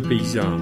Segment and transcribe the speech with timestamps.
[0.00, 0.56] le paysan,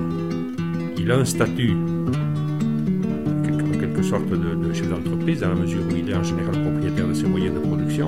[0.96, 6.10] il a un statut, en quelque sorte, de, chef d'entreprise, dans la mesure où il
[6.10, 8.06] est en général propriétaire de ses moyens de production,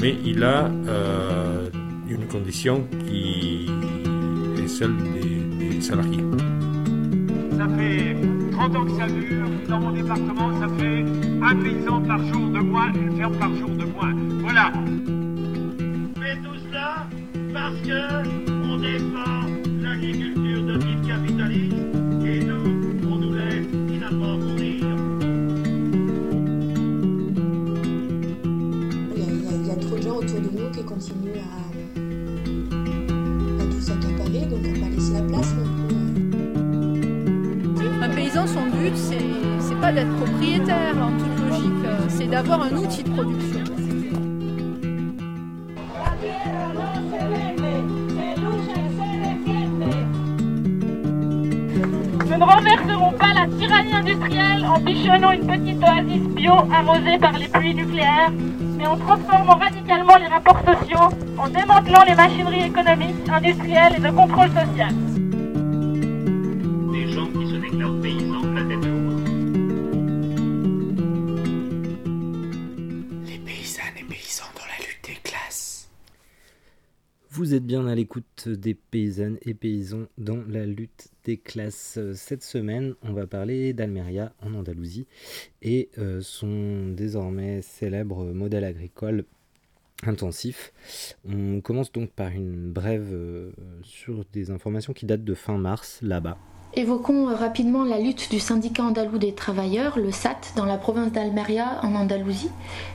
[0.00, 1.68] mais il a euh,
[2.08, 3.70] une condition qui
[4.58, 6.24] est celle des, salariés.
[7.58, 8.16] Ça fait
[8.52, 11.04] 30 ans que ça dure, dans mon département, ça fait
[11.42, 14.14] un paysan par jour de moins, une ferme par jour de moins.
[14.40, 14.72] Voilà.
[16.18, 17.06] Mais tout cela
[17.52, 18.33] parce que
[40.34, 43.60] propriétaire en toute logique, c'est d'avoir un outil de production.
[52.26, 57.32] Nous ne renverserons pas la tyrannie industrielle en bichonnant une petite oasis bio arrosée par
[57.32, 58.32] les pluies nucléaires,
[58.76, 64.10] mais en transformant radicalement les rapports sociaux, en démantelant les machineries économiques, industrielles et de
[64.10, 65.03] contrôle social.
[77.44, 81.98] Vous êtes bien à l'écoute des paysannes et paysans dans la lutte des classes.
[82.14, 85.06] Cette semaine, on va parler d'Almeria en Andalousie
[85.60, 89.26] et euh, son désormais célèbre modèle agricole
[90.04, 90.72] intensif.
[91.28, 95.98] On commence donc par une brève euh, sur des informations qui datent de fin mars
[96.00, 96.38] là-bas.
[96.76, 101.12] Évoquons euh, rapidement la lutte du syndicat andalou des travailleurs, le SAT, dans la province
[101.12, 102.50] d'Almeria en Andalousie,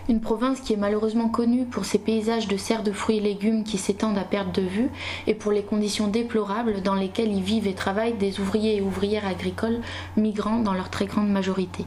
[0.09, 3.64] une province qui est malheureusement connue pour ses paysages de serres de fruits et légumes
[3.64, 4.90] qui s'étendent à perte de vue
[5.28, 9.26] et pour les conditions déplorables dans lesquelles y vivent et travaillent des ouvriers et ouvrières
[9.26, 9.80] agricoles
[10.18, 11.86] migrants dans leur très grande majorité.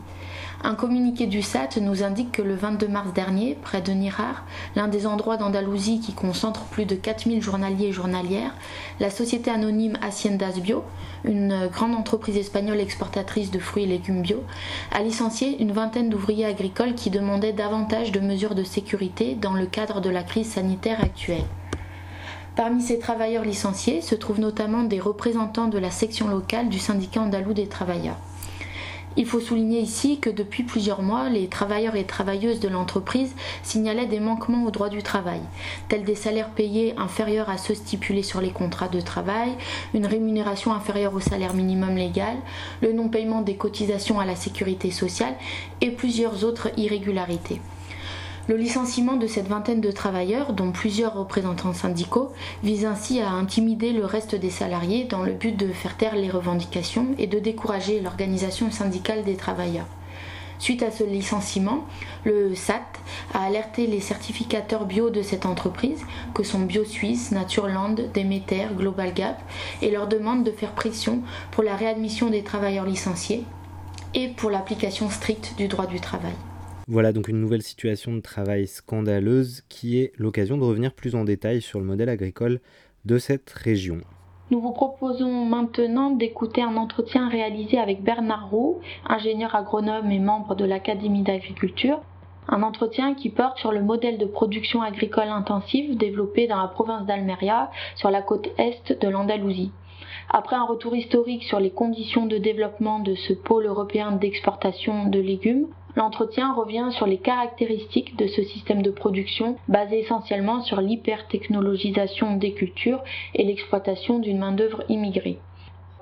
[0.65, 4.45] Un communiqué du SAT nous indique que le 22 mars dernier, près de Nirar,
[4.77, 8.55] l'un des endroits d'Andalousie qui concentre plus de 4000 journaliers et journalières,
[9.01, 10.85] la société anonyme Haciendas Bio,
[11.25, 14.45] une grande entreprise espagnole exportatrice de fruits et légumes bio,
[14.93, 19.67] a licencié une vingtaine d'ouvriers agricoles qui demandaient davantage de mesures de sécurité dans le
[19.67, 21.45] cadre de la crise sanitaire actuelle.
[22.55, 27.23] Parmi ces travailleurs licenciés se trouvent notamment des représentants de la section locale du syndicat
[27.23, 28.19] andalou des travailleurs.
[29.17, 34.07] Il faut souligner ici que depuis plusieurs mois, les travailleurs et travailleuses de l'entreprise signalaient
[34.07, 35.41] des manquements au droit du travail,
[35.89, 39.51] tels des salaires payés inférieurs à ceux stipulés sur les contrats de travail,
[39.93, 42.37] une rémunération inférieure au salaire minimum légal,
[42.81, 45.35] le non-paiement des cotisations à la sécurité sociale
[45.81, 47.61] et plusieurs autres irrégularités.
[48.49, 52.33] Le licenciement de cette vingtaine de travailleurs, dont plusieurs représentants syndicaux,
[52.65, 56.29] vise ainsi à intimider le reste des salariés dans le but de faire taire les
[56.29, 59.87] revendications et de décourager l'organisation syndicale des travailleurs.
[60.59, 61.85] Suite à ce licenciement,
[62.25, 62.83] le SAT
[63.33, 66.05] a alerté les certificateurs bio de cette entreprise,
[66.35, 69.41] que sont BioSuisse, Natureland, Demeter, Global Gap,
[69.83, 71.23] et leur demande de faire pression
[71.53, 73.45] pour la réadmission des travailleurs licenciés
[74.15, 76.35] et pour l'application stricte du droit du travail.
[76.89, 81.25] Voilà donc une nouvelle situation de travail scandaleuse qui est l'occasion de revenir plus en
[81.25, 82.61] détail sur le modèle agricole
[83.05, 84.01] de cette région.
[84.51, 90.55] Nous vous proposons maintenant d'écouter un entretien réalisé avec Bernard Roux, ingénieur agronome et membre
[90.57, 92.03] de l'Académie d'agriculture.
[92.49, 97.07] Un entretien qui porte sur le modèle de production agricole intensive développé dans la province
[97.07, 99.71] d'Almeria, sur la côte est de l'Andalousie.
[100.29, 105.21] Après un retour historique sur les conditions de développement de ce pôle européen d'exportation de
[105.21, 112.37] légumes, L'entretien revient sur les caractéristiques de ce système de production basé essentiellement sur l'hypertechnologisation
[112.37, 113.03] des cultures
[113.35, 115.39] et l'exploitation d'une main-d'œuvre immigrée.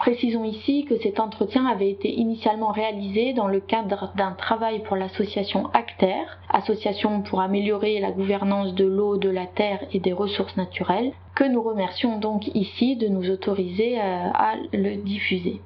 [0.00, 4.96] Précisons ici que cet entretien avait été initialement réalisé dans le cadre d'un travail pour
[4.96, 10.56] l'association ACTER, association pour améliorer la gouvernance de l'eau, de la terre et des ressources
[10.56, 15.60] naturelles, que nous remercions donc ici de nous autoriser euh, à le diffuser.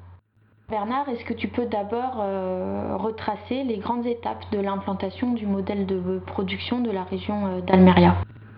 [0.71, 5.85] Bernard, est-ce que tu peux d'abord euh, retracer les grandes étapes de l'implantation du modèle
[5.85, 8.17] de production de la région euh, d'Almeria?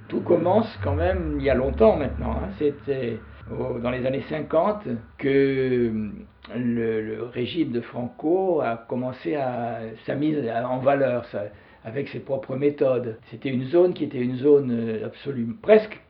[0.09, 2.31] Tout commence quand même il y a longtemps maintenant.
[2.31, 2.51] Hein.
[2.59, 3.19] C'était
[3.51, 4.87] dans les années 50
[5.19, 5.93] que
[6.55, 11.27] le, régime de Franco a commencé à sa mise en valeur
[11.85, 13.19] avec ses propres méthodes.
[13.33, 16.01] C'était une zone qui était une zone euh, absolument presque,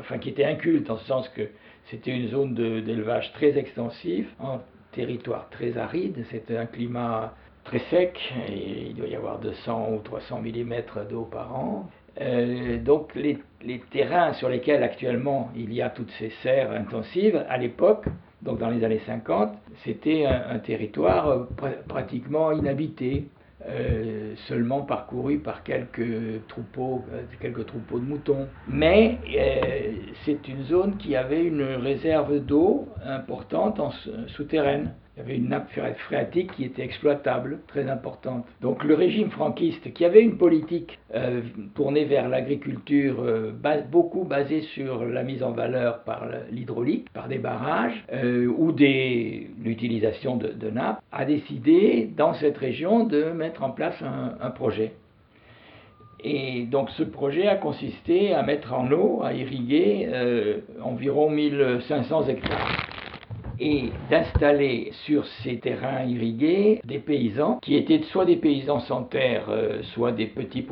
[0.00, 1.42] enfin qui était inculte en ce sens que
[1.90, 4.26] c'était une zone d'élevage très extensif,
[4.96, 7.34] territoire très aride, c'est un climat
[7.64, 10.74] très sec, il doit y avoir 200 ou 300 mm
[11.08, 11.90] d'eau par an.
[12.20, 13.38] Euh, donc les,
[13.90, 18.06] terrains sur lesquels actuellement il y a toutes ces serres intensives, à l'époque,
[18.40, 19.52] donc dans les années 50,
[19.84, 23.26] c'était un, territoire pr pratiquement inhabité.
[23.68, 27.22] Euh, seulement parcouru par quelques troupeaux, euh,
[27.98, 28.46] de moutons.
[28.68, 29.92] Mais euh,
[30.24, 33.90] c'est une zone qui avait une réserve d'eau importante en
[34.28, 34.94] souterraine.
[35.16, 38.44] Il y avait une nappe phréatique qui était exploitable, très importante.
[38.60, 41.40] Donc le régime franquiste, qui avait une politique euh,
[41.74, 43.52] tournée vers l'agriculture, euh,
[43.90, 50.36] beaucoup basée sur la mise en valeur par l'hydraulique, par des barrages euh, ou l'utilisation
[50.36, 54.92] de, nappes, a décidé dans cette région de mettre en place un, projet.
[56.22, 60.08] Et donc ce projet a consisté à mettre en eau, à irriguer
[60.82, 62.95] environ 1500 hectares
[63.58, 69.46] et d'installer sur ces terrains irrigués des paysans qui étaient soit des paysans sans terre,
[69.48, 70.66] euh, soit des petits,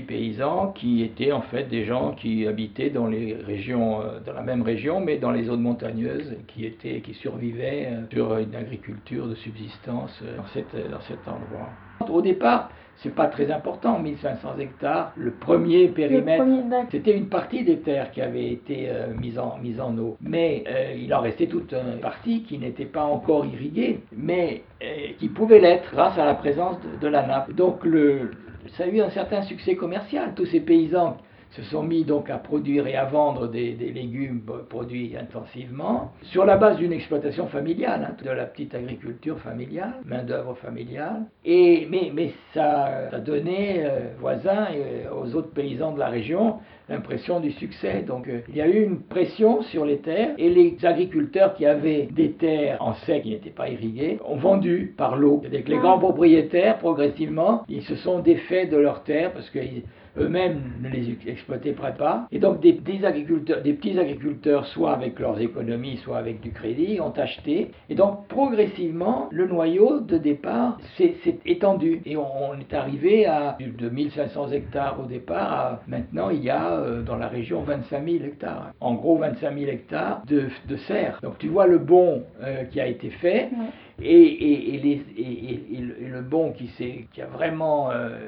[0.00, 4.42] paysans qui étaient en fait des gens qui habitaient dans les régions, euh, dans la
[4.42, 9.26] même région, mais dans les zones montagneuses, qui étaient, qui survivaient euh, sur une agriculture
[9.26, 10.42] de subsistance dans,
[10.90, 11.68] dans cet endroit.
[12.08, 12.70] Au départ,
[13.02, 15.12] c'est pas très important, 1500 hectares.
[15.16, 16.44] Le premier périmètre,
[16.90, 20.16] c'était une partie des terres qui avait été euh, mise, en, mise en eau.
[20.20, 24.86] Mais euh, il en restait toute une partie qui n'était pas encore irriguée, mais euh,
[25.18, 27.52] qui pouvait l'être grâce à la présence de, de la nappe.
[27.54, 28.30] Donc le,
[28.76, 30.32] ça a eu un certain succès commercial.
[30.36, 31.16] Tous ces paysans
[31.52, 36.44] se sont mis donc à produire et à vendre des, des légumes produits intensivement sur
[36.44, 41.22] la base d'une exploitation familiale, hein, de la petite agriculture familiale, main-d'œuvre familiale.
[41.44, 46.56] Et, mais, mais ça a donné euh, voisins et aux autres paysans de la région
[46.88, 48.02] l'impression du succès.
[48.06, 51.66] Donc euh, il y a eu une pression sur les terres et les agriculteurs qui
[51.66, 55.40] avaient des terres en sec qui n'étaient pas irriguées ont vendu par l'eau.
[55.42, 59.84] C'est-à-dire que les grands propriétaires, progressivement, ils se sont défaits de leurs terres parce qu'ils
[60.18, 62.26] eux-mêmes ne les exploitaient pas.
[62.30, 66.52] Et donc des, des, agriculteurs, des petits agriculteurs, soit avec leurs économies, soit avec du
[66.52, 67.70] crédit, ont acheté.
[67.88, 71.14] Et donc progressivement, le noyau de départ s'est
[71.46, 72.00] étendu.
[72.04, 76.50] Et on, on, est arrivé à de 1500 hectares au départ à maintenant il y
[76.50, 78.72] a euh, dans la région 25 000 hectares.
[78.80, 81.18] En gros 25 000 hectares de, de serres.
[81.22, 83.50] Donc tu vois le bon euh, qui a été fait.
[83.52, 83.66] Ouais.
[84.00, 86.70] Et, et, et, les, et, le, le, bon qui,
[87.12, 88.18] qui, a vraiment, euh,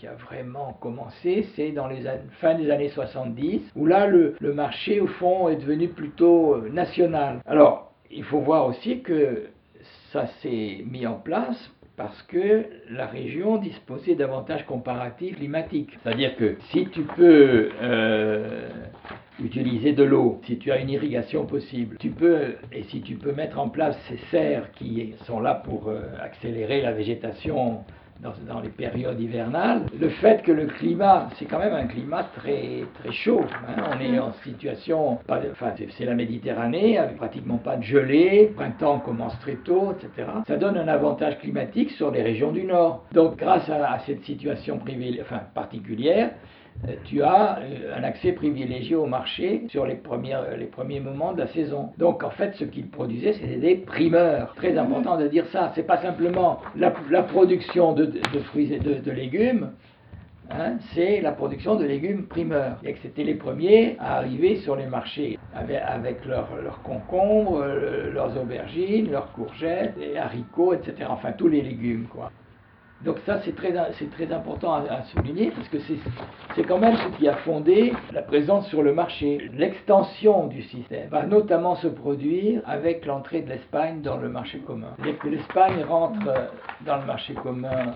[0.00, 4.34] qui a vraiment commencé, c'est dans les années, fin des années 70, où là, le,
[4.40, 7.40] le, marché, au fond, est devenu plutôt euh, national.
[7.46, 9.48] Alors, il faut voir aussi que
[10.10, 15.90] ça s'est mis en place parce que la région disposait d'avantages comparatifs climatiques.
[16.02, 18.70] C'est-à-dire que si tu peux euh,
[19.44, 23.32] utiliser de l'eau, si tu as une irrigation possible, tu peux, et si tu peux
[23.32, 27.84] mettre en place ces serres qui sont là pour euh, accélérer la végétation
[28.22, 32.84] dans, les périodes hivernales, le fait que le climat, c'est quand même un climat très,
[32.94, 33.44] très chaud.
[33.68, 38.98] Hein, on est en situation, enfin c'est la Méditerranée, avec pratiquement pas de gelée, printemps
[38.98, 40.28] commence très tôt, etc.
[40.46, 43.04] Ça donne un avantage climatique sur les régions du nord.
[43.12, 44.80] Donc grâce à, à cette situation
[45.20, 46.30] enfin, particulière,
[47.04, 47.58] tu as
[47.94, 51.90] un accès privilégié au marché sur les, premières, les premiers moments de la saison.
[51.98, 54.54] Donc en fait, ce qu'ils produisaient, c'était des primeurs.
[54.54, 55.72] Très important de dire ça.
[55.74, 59.72] C'est pas simplement la, la production de, de, fruits et de, de légumes.
[60.50, 62.78] Hein, c'est la production de légumes primeurs.
[62.82, 67.64] Et que c'était les premiers à arriver sur les marchés avec, avec leurs leur concombres,
[68.12, 71.08] leurs aubergines, leurs courgettes, et haricots, etc.
[71.08, 72.32] Enfin, tous les légumes, quoi.
[73.04, 73.72] Donc ça, c'est très,
[74.32, 75.78] important à, souligner parce que
[76.54, 79.50] c'est quand même ce qui a fondé la présence sur le marché.
[79.54, 84.94] L'extension du système va notamment se produire avec l'entrée de l'Espagne dans le marché commun.
[85.20, 86.18] Que l'Espagne rentre
[86.84, 87.94] dans le marché commun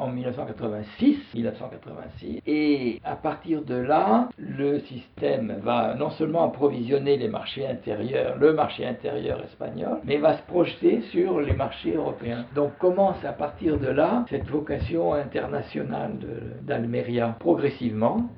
[0.00, 7.28] en 1986, 1986, et à partir de là, le système va non seulement approvisionner les
[7.28, 12.46] marchés intérieurs, le marché intérieur espagnol, mais va se projeter sur les marchés européens.
[12.54, 16.12] Donc commence à partir de là cette vocation internationale
[16.62, 18.28] d'Almeria progressivement,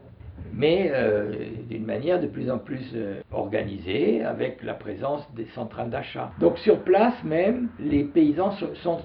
[0.52, 1.32] mais euh,
[1.68, 6.30] d'une manière de plus en plus euh, organisée, avec la présence des centrales d'achat.
[6.40, 8.52] Donc sur place même, les paysans
[8.82, 9.00] sont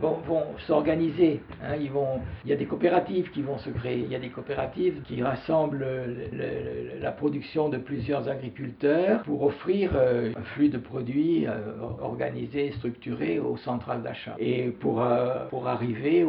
[0.00, 1.40] vont, s'organiser.
[1.62, 3.98] Hein, il y a des coopératives qui vont se créer.
[3.98, 9.42] Il y a des coopératives qui rassemblent le, le, la production de plusieurs agriculteurs pour
[9.42, 11.52] offrir euh, un flux de produits euh,
[12.00, 14.34] organisé, structuré aux centrales d'achat.
[14.38, 16.26] Et pour, euh, pour arriver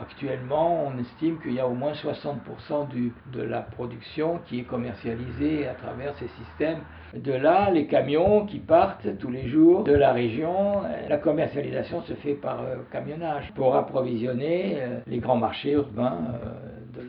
[0.00, 4.64] actuellement, on estime qu'il y a au moins 60% du, de la production qui est
[4.64, 6.80] commercialisée à travers ces systèmes
[7.14, 12.14] de là, les camions qui partent tous les jours de la région, la commercialisation se
[12.14, 17.00] fait par euh, camionnage pour approvisionner euh, les grands marchés urbains euh,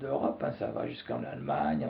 [0.00, 0.42] de l'Europe.
[0.46, 1.86] hein, ça va jusqu'en Allemagne,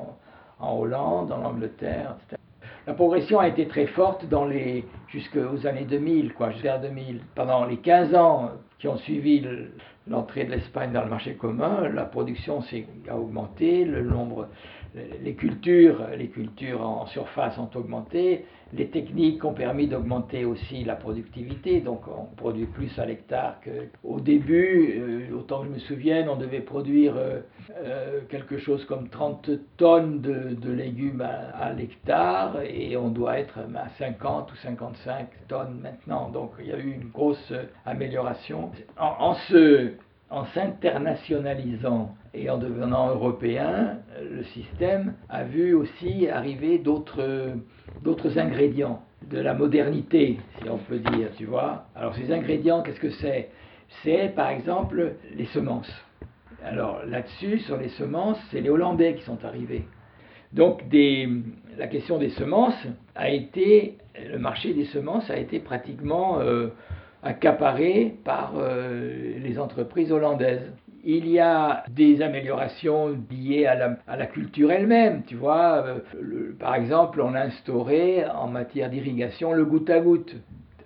[0.60, 2.40] en, Hollande, en Angleterre, etc.
[2.87, 7.20] La progression a été très forte dans les jusqu'aux années 2000, quoi, jusqu'à 2000.
[7.34, 9.72] Pendant les 15 ans qui ont suivi le-
[10.08, 12.60] l'entrée de l'Espagne dans le marché commun, la production
[13.10, 14.46] a augmenté, le nombre,
[15.23, 20.95] les cultures, les cultures en surface ont augmenté, les techniques ont permis d'augmenter aussi la
[20.95, 24.95] productivité, donc on produit plus à l'hectare qu'au début.
[24.99, 27.40] euh, autant que je me souvienne, on devait produire euh,
[27.83, 33.88] euh, quelque chose comme 30 tonnes de, légumes à, l'hectare et on doit être à
[33.99, 36.28] 50 ou 55 tonnes maintenant.
[36.28, 37.52] Donc il y a eu une grosse
[37.87, 38.71] amélioration.
[38.99, 39.93] En, se-
[40.30, 49.38] en s'internationalisant et en devenant européen, le système a vu aussi arriver d'autres ingrédients, de
[49.38, 51.87] la modernité, si on peut dire, tu vois.
[51.97, 53.50] Alors ces ingrédients, qu'est-ce que c'est?
[54.02, 55.90] C'est par exemple les semences.
[56.64, 59.87] Alors là-dessus, sur les semences, c'est les Hollandais qui sont arrivés.
[60.52, 60.82] Donc
[61.76, 63.99] la question des semences a été,
[64.30, 66.68] le marché des semences a été pratiquement euh,
[67.22, 70.72] accaparé par euh, les entreprises hollandaises.
[71.04, 75.84] Il y a des améliorations liées à la, culture elle-même, tu vois.
[75.87, 80.34] euh, par exemple, on a instauré en matière d'irrigation le goutte à goutte.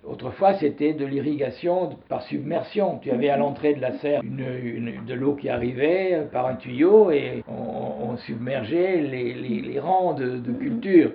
[0.05, 2.99] Autrefois, c'était de l'irrigation par submersion.
[2.99, 7.43] Tu avais à l'entrée de la serre de l'eau qui arrivait par un tuyau et
[7.47, 11.11] on, submergeait les, rangs de culture.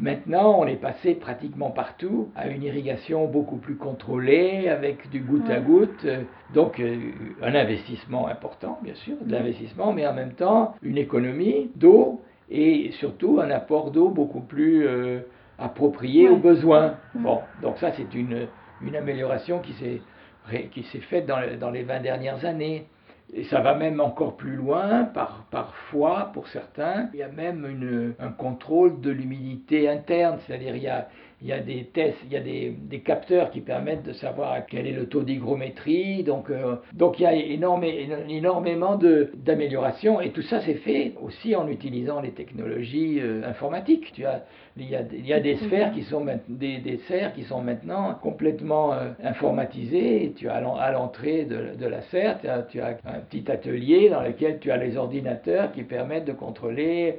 [0.00, 5.48] Maintenant, on est passé pratiquement partout à une irrigation beaucoup plus contrôlée, avec du goutte
[5.50, 6.06] à goutte.
[6.54, 6.96] Donc, euh,
[7.42, 12.90] un investissement important, bien sûr, de l'investissement, mais en même temps, une économie d'eau et
[12.92, 15.20] surtout un apport d'eau beaucoup plus euh,
[15.58, 16.94] approprié aux besoins.
[17.14, 18.46] Bon, donc ça, c'est une,
[18.82, 20.00] une amélioration qui s'est
[20.46, 22.86] ré- qui s'est faite dans, le- dans les 20 dernières années.
[23.32, 27.64] Et ça va même encore plus loin, par, parfois, pour certains, il y a même
[27.64, 31.08] une- un contrôle de l'humidité interne, c'est-à-dire il y a,
[31.42, 34.66] il y a des tests, il y a des, des capteurs qui permettent de savoir
[34.66, 37.84] quel est le taux d'hygrométrie, donc, euh, donc il y a énorme-
[38.28, 38.98] énormément
[39.34, 44.12] d'améliorations, et tout ça c'est fait aussi en utilisant les technologies euh, informatiques.
[44.14, 44.44] Tu as,
[44.76, 47.62] il, y a, il y a des sphères qui sont des, des serres qui sont
[47.62, 50.32] maintenant complètement euh, informatisées.
[50.36, 53.20] Tu as à l'en- à l'entrée de, de la serre, tu as, tu as un
[53.20, 57.18] petit atelier dans lequel tu as les ordinateurs qui permettent de contrôler.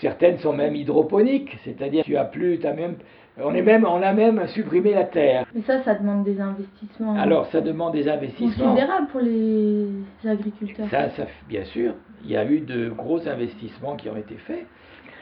[0.00, 2.96] Certaines sont même hydroponiques, c'est-à-dire tu as plus, tu as même,
[3.44, 5.46] on est même, on a même supprimé la terre.
[5.54, 8.70] Mais ça, ça demande des investissements Alors ça demande des investissements.
[8.70, 9.88] considérables pour les
[10.26, 10.86] agriculteurs.
[10.90, 11.94] Ça, ça, bien sûr,
[12.24, 14.66] il y a eu de gros investissements qui ont été faits.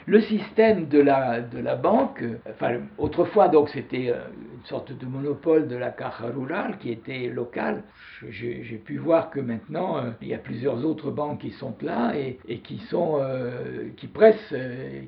[0.07, 4.17] Le système de la, de la banque, enfin, autrefois, donc, c'était euh,
[4.55, 7.83] une sorte de monopole de la caja rurale qui était locale.
[8.31, 12.13] J'ai pu voir que maintenant, euh, il y a plusieurs autres banques qui sont là
[12.17, 14.55] et, qui, sont, euh, qui pressent,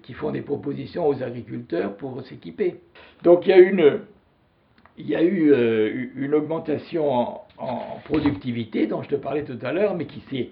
[0.02, 2.76] qui font des propositions aux agriculteurs pour s'équiper.
[3.22, 4.00] Donc, il y a une,
[4.98, 9.72] il y a eu une augmentation en, en productivité dont je te parlais tout à
[9.72, 10.50] l'heure, mais qui, s'est-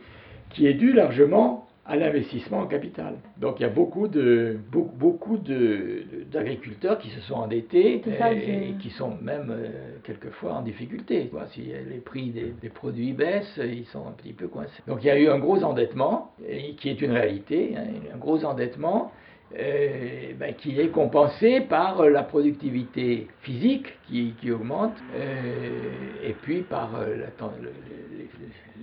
[0.51, 3.15] qui est due largement à l'investissement en capital.
[3.39, 8.33] Donc il y a beaucoup de beaucoup, beaucoup de- d'agriculteurs qui se sont endettés ça
[8.33, 9.69] et, qui sont même euh,
[10.05, 11.31] quelquefois en difficulté.
[11.53, 14.83] Si les prix des, des produits baissent, ils sont un petit peu coincés.
[14.87, 18.19] Donc il y a eu un gros endettement, et qui est une réalité, hein, un
[18.19, 19.11] gros endettement
[19.59, 26.35] euh, ben, qui est compensé par euh, la productivité physique qui, qui augmente euh, et
[26.35, 27.27] puis par euh, la,
[27.61, 28.29] les-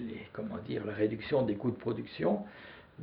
[0.07, 2.39] les- comment dire, la réduction des coûts de production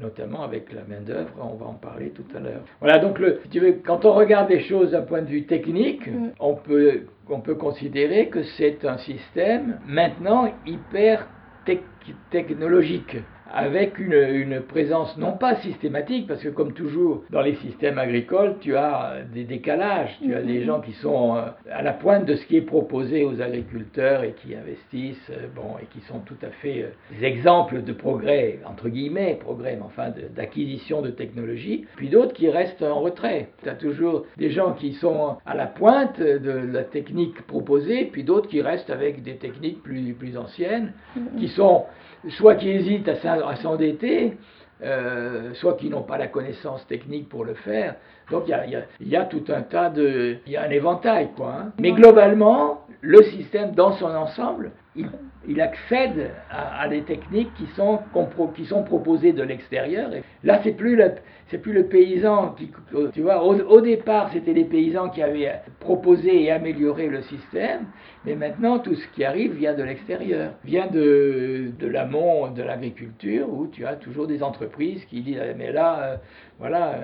[0.00, 2.62] notamment avec la main-d'œuvre, on va en parler tout à l'heure.
[2.80, 5.44] Voilà, donc le, si tu veux, quand on regarde les choses d'un point de vue
[5.44, 6.30] technique, Mm.
[6.40, 11.28] on, peut, on peut considérer que c'est un système maintenant hyper
[11.64, 11.85] tec-
[12.30, 13.16] technologique,
[13.55, 18.57] avec une, une présence non pas systématique, parce que comme toujours dans les systèmes agricoles,
[18.61, 20.65] tu as des décalages, tu as des Mhm.
[20.67, 24.33] gens qui sont euh, à la pointe de ce qui est proposé aux agriculteurs et
[24.33, 28.59] qui investissent, euh, bon, et qui sont tout à fait euh, des exemples de progrès,
[28.67, 33.51] entre guillemets, progrès, mais enfin de- d'acquisition de, technologie, puis d'autres qui restent en retrait.
[33.63, 38.25] Tu as toujours des gens qui sont à la pointe de la technique proposée, puis
[38.25, 40.93] d'autres qui restent avec des techniques plus, plus anciennes,
[41.39, 41.85] qui sont
[42.31, 44.37] soit qui hésitent à s'en- à s'endetter,
[44.83, 47.95] euh, soit qui n'ont pas la connaissance technique pour le faire.
[48.31, 50.37] Donc y y il y a tout un tas de...
[50.47, 51.54] Il y a un éventail, quoi.
[51.59, 51.73] hein.
[51.78, 58.01] Mais globalement, le système dans son ensemble il, accède à, des techniques qui sont,
[58.55, 60.11] qui sont proposées de l'extérieur.
[60.43, 61.13] Là, c'est plus le,
[61.49, 62.71] c'est plus le paysan qui,
[63.13, 67.87] tu vois, au, départ, c'était les paysans qui avaient proposé et amélioré le système,
[68.25, 73.53] mais maintenant, tout ce qui arrive vient de l'extérieur, vient de, de l'amont de l'agriculture,
[73.53, 76.17] où tu as toujours des entreprises qui disent, mais là, euh,
[76.59, 76.95] voilà,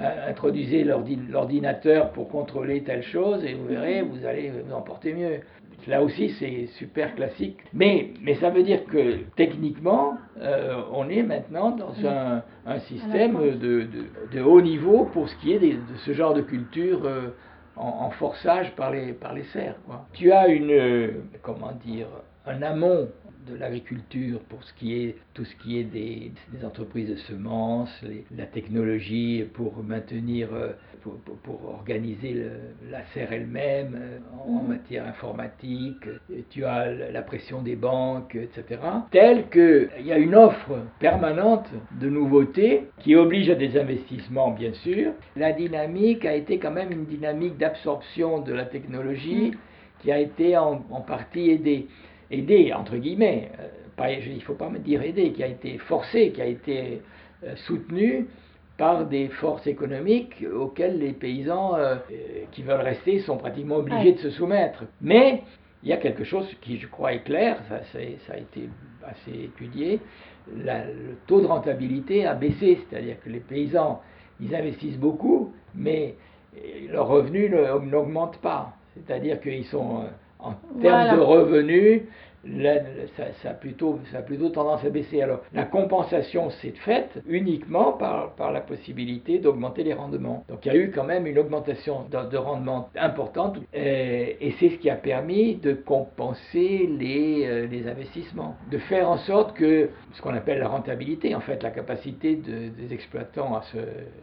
[0.00, 5.12] euh, introduisez l'ordinateur pour contrôler telle chose, et vous verrez, vous allez vous en porter
[5.12, 5.40] mieux.
[5.86, 7.58] Là aussi, c'est super classique.
[7.72, 13.58] Mais, mais ça veut dire que techniquement, euh, on est maintenant dans un, un système
[13.58, 13.86] de,
[14.32, 17.28] de, haut niveau pour ce qui est de ce genre de culture euh,
[17.76, 19.76] en, forçage par les, par les serres.
[19.86, 20.06] Quoi.
[20.12, 21.10] Tu as une, euh,
[21.42, 22.06] comment dire,
[22.46, 23.08] un amont
[23.46, 26.32] de l'agriculture pour ce qui est tout ce qui est des,
[26.64, 28.04] entreprises de semences,
[28.36, 30.72] la technologie pour maintenir, euh,
[31.42, 32.46] pour, organiser
[32.90, 34.68] la serre elle-même euh, en, mm.
[34.68, 36.04] matière informatique.
[36.50, 38.80] tu as la pression des banques, etc.
[39.10, 41.68] Tel qu'il y a une offre permanente
[42.00, 45.12] de nouveautés qui oblige à des investissements, bien sûr.
[45.36, 49.56] La dynamique a été quand même une dynamique d'absorption de la technologie mm.
[50.00, 51.88] qui a été en partie aidée
[52.38, 55.78] aidé, entre guillemets, euh, pas, il ne faut pas me dire aidé, qui a été
[55.78, 57.00] forcé, qui a été
[57.44, 58.26] euh, soutenu
[58.76, 61.96] par des forces économiques auxquelles les paysans euh,
[62.50, 64.84] qui veulent rester sont pratiquement obligés de se soumettre.
[65.00, 65.42] Mais
[65.82, 68.68] il y a quelque chose qui, je crois, est clair, ça, ça a été
[69.06, 70.00] assez étudié,
[70.52, 74.00] le taux de rentabilité a baissé, c'est-à-dire que les paysans,
[74.40, 76.16] ils investissent beaucoup, mais
[76.90, 78.76] leurs revenus n'augmentent pas.
[78.94, 80.04] C'est-à-dire qu'ils sont
[80.44, 82.02] en termes de revenus,
[83.42, 85.22] ça, a plutôt, ça a plutôt tendance à baisser.
[85.22, 90.44] Alors, la compensation s'est faite uniquement par, par la possibilité d'augmenter les rendements.
[90.48, 94.76] Donc, il y a eu quand même une augmentation de, rendement importante et, c'est ce
[94.76, 100.22] qui a permis de compenser les, euh, les, investissements, de faire en sorte que ce
[100.22, 103.78] qu'on appelle la rentabilité, en fait, la capacité des exploitants à se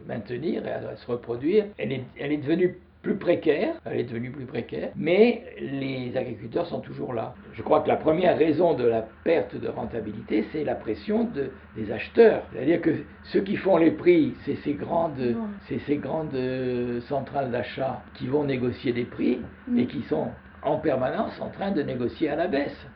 [0.06, 4.30] maintenir et à, se reproduire, elle est, elle est devenue plus précaire, elle est devenue
[4.30, 7.34] plus précaire, mais les agriculteurs sont toujours là.
[7.52, 11.50] Je crois que la première raison de la perte de rentabilité, c'est la pression de,
[11.76, 12.44] des acheteurs.
[12.52, 12.90] C'est-à-dire que
[13.24, 15.36] ceux qui font les prix, c'est ces grandes,
[15.68, 19.78] ces grandes euh, centrales d'achat qui vont négocier des prix mm.
[19.78, 20.28] et qui sont
[20.62, 22.86] en permanence en train de négocier à la baisse.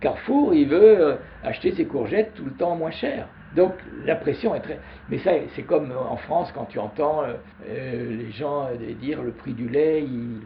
[0.00, 3.26] Carrefour, il veut euh, acheter ses courgettes tout le temps moins cher.
[3.56, 3.72] Donc
[4.04, 4.78] la pression est très...
[5.08, 7.34] Mais ça, c'est comme en France quand tu entends euh,
[7.68, 8.68] euh, les gens
[9.00, 10.40] dire le prix du lait, il,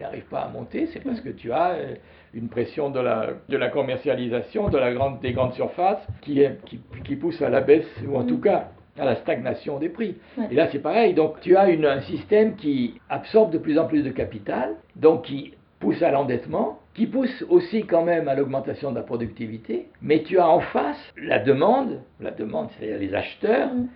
[0.00, 1.76] n'arrive pas à monter, c'est parce que tu as
[2.34, 6.58] une pression de la, de la commercialisation de la grande, des grandes surfaces qui, est,
[6.64, 10.16] qui, qui pousse à la baisse, ou en tout cas à la stagnation des prix.
[10.50, 11.14] Et là, c'est pareil.
[11.14, 15.22] Donc, tu as une, un système qui absorbe de plus en plus de capital, donc
[15.22, 20.24] qui pousse à l'endettement, qui pousse aussi quand même à l'augmentation de la productivité, mais
[20.24, 23.88] tu as en face la demande, la demande c'est-à-dire les acheteurs, mm.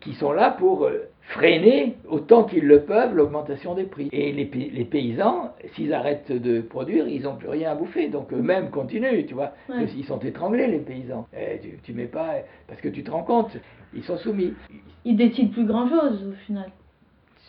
[0.00, 4.08] qui sont là pour euh, freiner autant qu'ils le peuvent l'augmentation des prix.
[4.12, 8.32] Et les, les paysans, s'ils arrêtent de produire, ils n'ont plus rien à bouffer, donc
[8.32, 9.54] eux-mêmes continuent, tu vois.
[9.96, 11.26] Ils sont étranglés les paysans.
[11.36, 12.36] Et tu, tu mets pas,
[12.68, 13.50] parce que tu te rends compte,
[13.94, 14.54] ils sont soumis.
[15.04, 16.70] Ils décident plus grand-chose au final.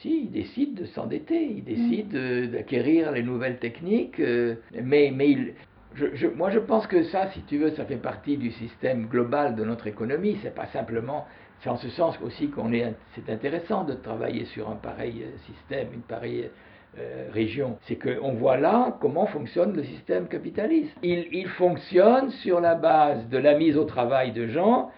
[0.01, 2.47] Si, ils décident de s'endetter, ils décident mm.
[2.47, 5.53] d'acquérir les nouvelles techniques, euh, mais, mais
[5.95, 9.55] je, moi je pense que ça, si tu veux, ça fait partie du système global
[9.55, 10.37] de notre économie.
[10.41, 11.25] C'est pas simplement,
[11.61, 15.37] c'est en ce sens aussi qu'on est, c'est intéressant de travailler sur un pareil euh,
[15.45, 16.49] système, une pareille
[16.97, 17.77] euh, région.
[17.81, 20.95] C'est qu'on voit là comment fonctionne le système capitaliste.
[21.03, 24.91] Il, il fonctionne sur la base de la mise au travail de gens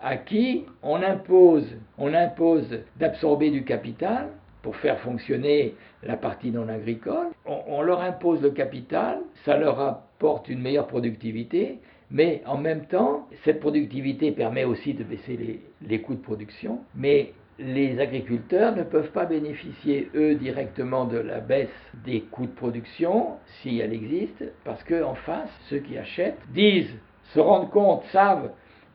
[0.00, 1.66] à qui on impose,
[1.98, 4.28] on impose d'absorber du capital
[4.62, 7.28] pour faire fonctionner la partie non agricole.
[7.46, 11.78] On, leur impose le capital, ça leur apporte une meilleure productivité,
[12.10, 16.80] mais en même temps, cette productivité permet aussi de baisser les, les coûts de production,
[16.94, 21.68] mais les agriculteurs ne peuvent pas bénéficier, eux, directement de la baisse
[22.04, 26.94] des coûts de production, si elle existe, parce qu'en face, ceux qui achètent disent,
[27.34, 28.50] se rendent compte, savent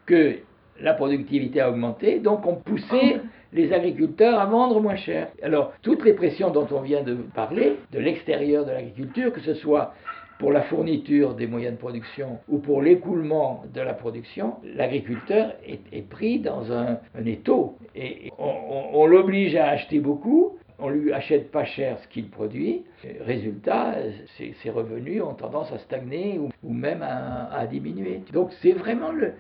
[0.06, 0.40] que
[0.80, 3.22] la productivité a augmenté, donc on poussait
[3.54, 5.28] les agriculteurs à vendre moins cher.
[5.44, 9.54] Alors, toutes les pressions dont on vient de parler, de l'extérieur de l'agriculture, que ce
[9.56, 9.94] soit
[10.40, 16.10] pour la fourniture des moyens de production ou pour l'écoulement de la production, l'agriculteur est,
[16.10, 17.78] pris dans un, étau.
[17.96, 22.86] Et on, l'oblige à acheter beaucoup, on lui achète pas cher ce qu'il produit.
[23.24, 23.98] Résultat,
[24.38, 28.22] ses, revenus ont tendance à stagner ou, même à, à diminuer.
[28.34, 29.34] Donc c'est vraiment le,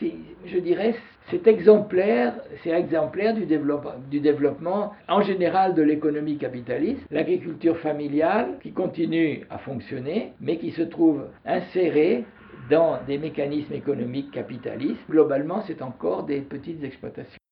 [0.00, 0.94] je dirais,
[1.30, 8.72] c'est exemplaire, c'est exemplaire du, du développement en général de l'économie capitaliste, l'agriculture familiale qui
[8.72, 12.24] continue à fonctionner, mais qui se trouve insérée
[12.70, 15.04] dans des mécanismes économiques capitalistes.
[15.08, 17.43] Globalement, c'est encore des petites exploitations.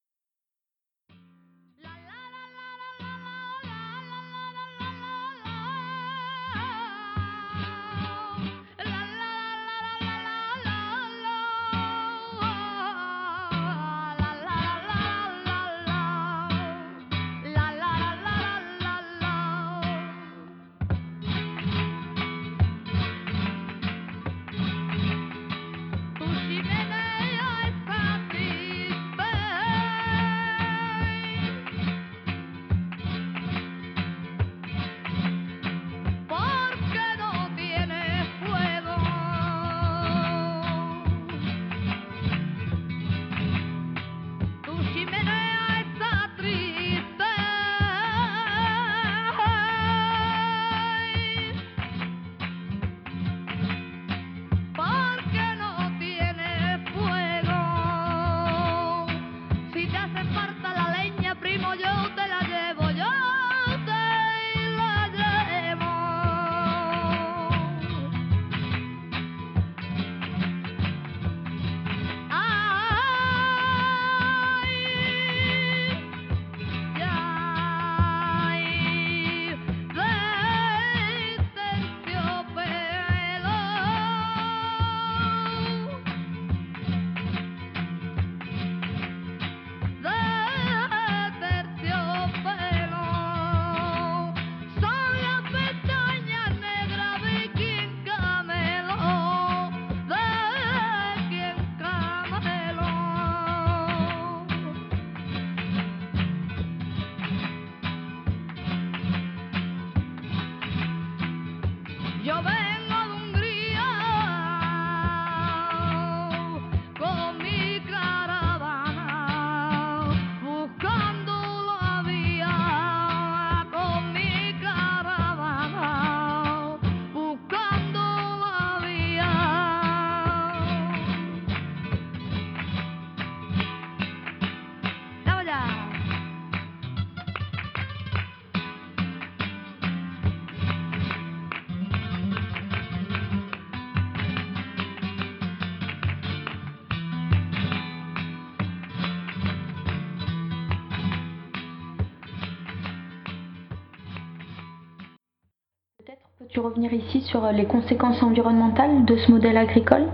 [156.53, 160.05] Tu revenir ici sur les conséquences environnementales de ce modèle agricole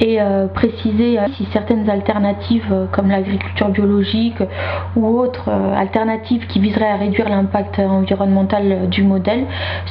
[0.00, 4.42] et euh, préciser euh, si certaines alternatives euh, comme l'agriculture biologique
[4.96, 9.46] ou autres alternatives qui viseraient à réduire l'impact environnemental du modèle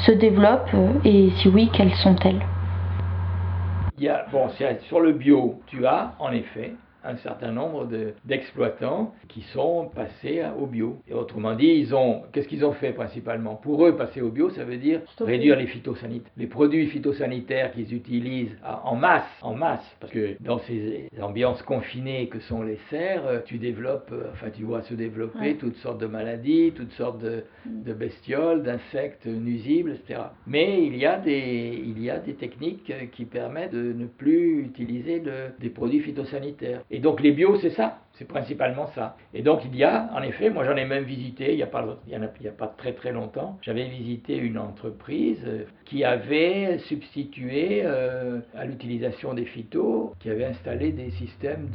[0.05, 2.41] se développent et si oui, quelles sont-elles?
[3.97, 4.49] Il bon,
[4.89, 6.73] sur le bio, tu as en effet
[7.05, 7.87] un certain nombre
[8.25, 10.97] d'exploitants qui sont passés au bio.
[11.07, 13.55] Et autrement dit, ils ont, qu'est-ce qu'ils ont fait principalement?
[13.55, 17.93] Pour eux, passer au bio, ça veut dire réduire les phytosanitaires, les produits phytosanitaires qu'ils
[17.93, 23.25] utilisent en masse, en masse, parce que dans ces ambiances confinées que sont les serres,
[23.27, 27.21] euh, tu développes, euh, enfin tu vois se développer toutes sortes de maladies, toutes sortes
[27.21, 30.21] de, de bestioles, d'insectes nuisibles, etc.
[30.47, 34.05] Mais il y a des, il y a des techniques euh, qui permettent de ne
[34.05, 35.21] plus utiliser
[35.59, 36.81] des produits phytosanitaires.
[36.95, 39.17] Et donc les bio, c'est ça, c'est principalement ça.
[39.33, 41.65] Et donc il y a, en effet, moi j'en ai même visité, il n'y a,
[41.65, 48.63] a, pas très très longtemps, j'avais visité une entreprise euh, qui avait substitué euh, à
[48.63, 51.67] l'utilisation des phytos, qui avait installé des systèmes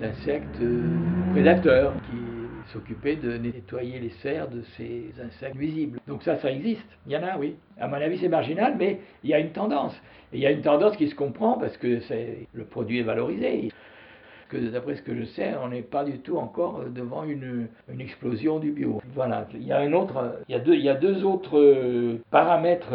[0.00, 0.82] d'insectes euh,
[1.30, 6.00] prédateurs qui s'occupaient de nettoyer les serres de ces insectes nuisibles.
[6.08, 6.88] Donc ça, ça existe.
[7.06, 7.54] Il y en a, oui.
[7.78, 9.94] À mon avis, c'est marginal, mais il y a une tendance.
[10.32, 12.00] Et il y a une tendance qui se comprend parce que
[12.52, 13.68] le produit est valorisé
[14.58, 18.58] d'après ce que je sais, on n'est pas du tout encore devant une, une, explosion
[18.58, 19.00] du bio.
[19.14, 21.58] Voilà, il y a un autre, il y a deux, il y a deux autres
[21.58, 22.94] euh, paramètres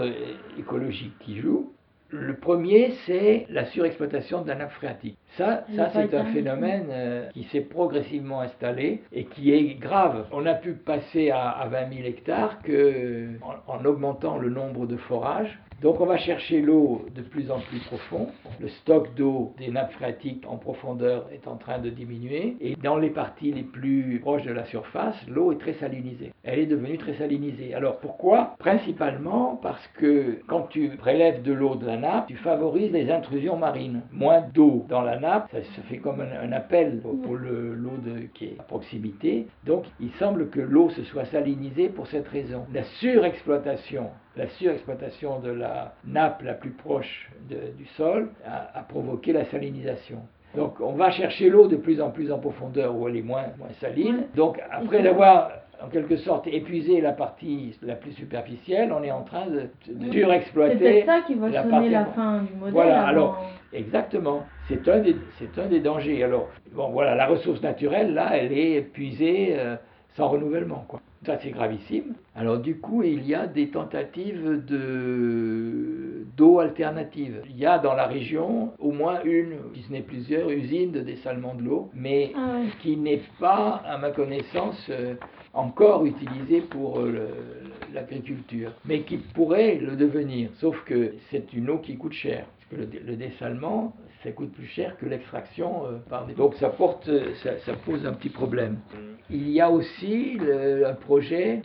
[0.57, 1.71] écologiques qui jouent.
[2.11, 5.17] Le premier, c'est la surexploitation de la nappe phréatique.
[5.37, 10.25] Ça, ça c'est un phénomène euh, qui s'est progressivement installé et qui est grave.
[10.31, 13.27] On a pu passer à, 20 000 hectares que,
[13.67, 17.79] en augmentant le nombre de forages, donc on va chercher l'eau de plus en plus
[17.79, 18.27] profond.
[18.59, 22.57] Le stock d'eau des nappes phréatiques en profondeur est en train de diminuer.
[22.59, 26.33] Et dans les parties les plus proches de la surface, l'eau est très salinisée.
[26.43, 27.73] Elle est devenue très salinisée.
[27.73, 28.55] Alors pourquoi?
[28.59, 34.01] Principalement parce que quand tu prélèves de l'eau d'un nappe, tu favorises les intrusions marines.
[34.11, 37.91] Moins d'eau dans la nappe, ça se fait comme un, appel pour, l'eau
[38.33, 39.47] qui est à proximité.
[39.65, 42.65] Donc il semble que l'eau se soit salinisée pour cette raison.
[42.73, 49.45] La surexploitation la surexploitation de la nappe la plus proche du sol a, provoqué la
[49.45, 50.19] salinisation.
[50.55, 53.47] Donc on va chercher l'eau de plus en plus en profondeur où elle est moins,
[53.57, 54.23] moins saline.
[54.35, 55.51] Donc après avoir
[55.83, 59.69] en quelque sorte épuisé la partie la plus superficielle, on est en train de,
[60.11, 61.01] surexploiter.
[61.01, 62.73] C'est ça qui va sonner la fin du modèle.
[62.73, 64.45] Voilà, alors exactement.
[64.67, 65.15] C'est un, des,
[65.57, 66.23] un des dangers.
[66.23, 69.75] Alors, bon, voilà, la ressource naturelle, là, elle est épuisée euh,
[70.15, 70.85] sans renouvellement.
[70.87, 71.01] Quoi.
[71.25, 72.15] Ça, c'est gravissime.
[72.33, 77.41] Alors, du coup, il y a des tentatives de, d'eau alternative.
[77.49, 81.01] Il y a dans la région au moins une, si ce n'est plusieurs, usines de
[81.01, 85.15] dessalement de l'eau, mais ah qui n'est pas, à ma connaissance, euh,
[85.53, 87.27] encore utilisée pour euh,
[87.93, 90.51] l'agriculture, mais qui pourrait le devenir.
[90.55, 92.45] Sauf que c'est une eau qui coûte cher.
[92.69, 96.33] Parce que le, dessalement, ça coûte plus cher que l'extraction euh, par des...
[96.33, 97.09] Donc ça, porte,
[97.43, 98.79] ça, pose un petit problème.
[99.29, 100.37] Il y a aussi
[100.85, 101.61] un projet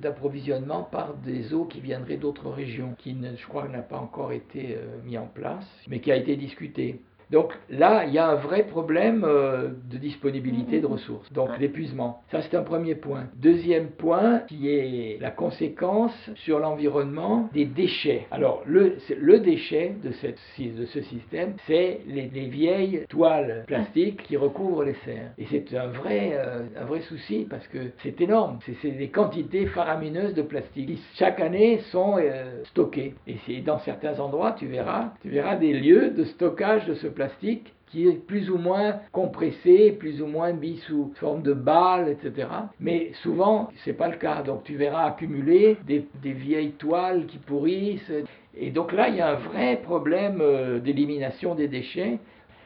[0.00, 4.32] d'approvisionnement par des eaux qui viendraient d'autres régions, qui ne, je crois n'a pas encore
[4.32, 7.00] été euh, mis en place, mais qui a été discuté.
[7.30, 12.22] Donc là, il y a un vrai problème euh, de disponibilité de ressources, donc l'épuisement.
[12.30, 13.24] Ça, c'est un premier point.
[13.36, 18.26] Deuxième point, qui est la conséquence sur l'environnement des déchets.
[18.30, 24.36] Alors, le, le déchet de, cette, de ce système, c'est les, vieilles toiles plastiques qui
[24.36, 25.32] recouvrent les serres.
[25.38, 28.58] Et c'est un vrai, euh, un vrai souci parce que c'est énorme.
[28.82, 33.14] C'est des quantités faramineuses de plastique qui, chaque année, sont euh, stockées.
[33.26, 37.72] Et dans certains endroits, tu verras, tu verras des lieux de stockage de ce plastique
[37.86, 42.48] qui est plus ou moins compressé, plus ou moins mis sous forme de balles, etc.
[42.80, 44.42] Mais souvent, c'est pas le cas.
[44.42, 48.12] Donc tu verras accumuler des, vieilles toiles qui pourrissent.
[48.56, 52.18] Et donc là, il y a un vrai problème euh, d'élimination des déchets.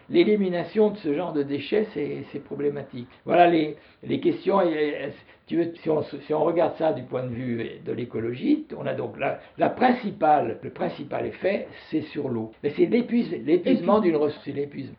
[0.09, 3.09] L'élimination de ce genre de déchets, c'est problématique.
[3.27, 4.59] Voilà les questions
[5.49, 5.91] si,
[6.35, 10.59] on, regarde ça du point de vue de l'écologie, on a donc la, la, principale,
[10.63, 12.53] le principal effet, c'est sur l'eau.
[12.63, 14.49] Mais c'est l'épuisement d'une ressource.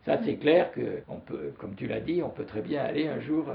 [0.06, 3.08] Ça, c'est clair que, on peut, comme tu l'as dit, on peut très bien aller
[3.08, 3.46] un jour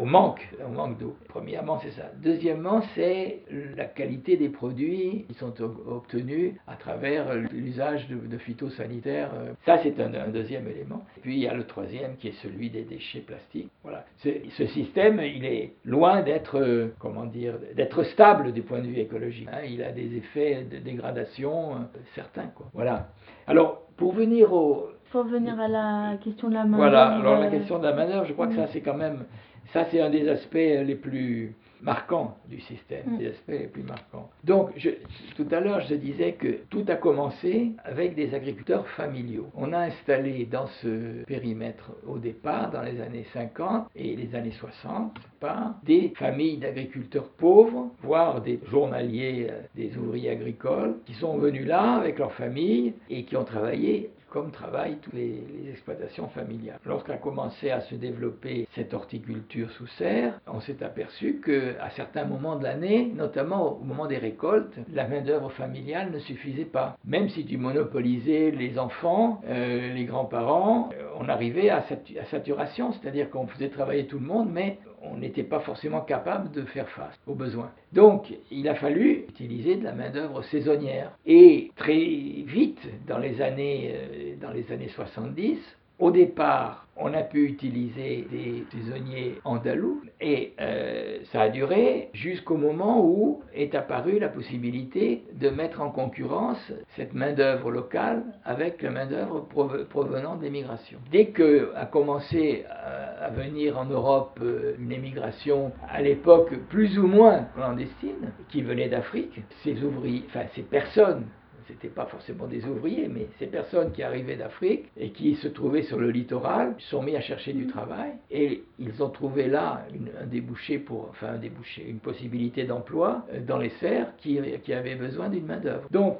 [0.00, 1.14] au manque, manque d'eau.
[1.28, 2.10] Premièrement, c'est ça.
[2.22, 3.42] Deuxièmement, c'est
[3.76, 9.30] la qualité des produits qui sont obtenus à travers l'usage de, phytosanitaires.
[9.66, 11.04] Ça, c'est un, un, deuxième élément.
[11.18, 13.70] Et puis, il y a le troisième qui est celui des déchets plastiques.
[13.82, 14.04] Voilà.
[14.16, 18.98] Ce système, il est loin d'être, euh, comment dire, d'être stable du point de vue
[18.98, 19.48] écologique.
[19.52, 19.62] Hein.
[19.68, 21.78] il a des effets de dégradation euh,
[22.14, 22.46] certains.
[22.54, 22.66] Quoi.
[22.72, 23.08] Voilà.
[23.46, 24.88] Alors, pour venir au...
[25.10, 27.92] Pour venir à la question de la main Voilà, alors la euh, question de la
[27.92, 29.24] main je crois que ça c'est quand même,
[29.72, 33.18] ça c'est un des aspects les plus marquants du système, mm.
[33.18, 34.30] des aspects les plus marquants.
[34.44, 34.90] Donc, je,
[35.36, 39.48] tout à l'heure, je disais que tout a commencé avec des agriculteurs familiaux.
[39.54, 44.52] On a installé dans ce périmètre au départ, dans les années 50 et les années
[44.58, 51.38] 60, pas, des familles d'agriculteurs pauvres, voire des journaliers, euh, des ouvriers agricoles, qui sont
[51.38, 56.78] venus là avec leur famille et qui ont travaillé comme travaillent toutes les, exploitations familiales.
[56.86, 62.56] Lorsqu'a commencé à se développer cette horticulture sous serre, on s'est aperçu qu'à certains moments
[62.56, 66.96] de l'année, notamment au moment des récoltes, la main-d'œuvre familiale ne suffisait pas.
[67.04, 72.92] Même si tu monopolisais les enfants, euh, les grands-parents, euh, on arrivait à, à saturation,
[72.92, 76.88] c'est-à-dire qu'on faisait travailler tout le monde, mais on n'était pas forcément capable de faire
[76.90, 77.70] face aux besoins.
[77.92, 81.12] Donc, il a fallu utiliser de la main-d'œuvre saisonnière.
[81.26, 85.58] Et très vite, dans les années, euh, dans les années 70,
[86.00, 92.56] au départ, on a pu utiliser des saisonniers andalous et euh, ça a duré jusqu'au
[92.56, 98.90] moment où est apparue la possibilité de mettre en concurrence cette main-d'œuvre locale avec la
[98.90, 99.46] main-d'œuvre
[99.88, 100.98] provenant des migrations.
[101.10, 107.06] Dès que a commencé à, venir en Europe euh, une émigration à l'époque plus ou
[107.06, 111.26] moins clandestine qui venait d'Afrique, ces ouvriers, enfin ces personnes
[111.70, 115.82] n'étaient pas forcément des ouvriers, mais ces personnes qui arrivaient d'Afrique et qui se trouvaient
[115.82, 118.12] sur le littoral sont mis à chercher du travail.
[118.30, 119.82] Et ils ont trouvé là
[120.20, 124.38] un débouché pour, enfin un débouché, une possibilité d'emploi euh, dans les serres qui,
[124.72, 125.88] avaient besoin d'une main d'œuvre.
[125.90, 126.18] Donc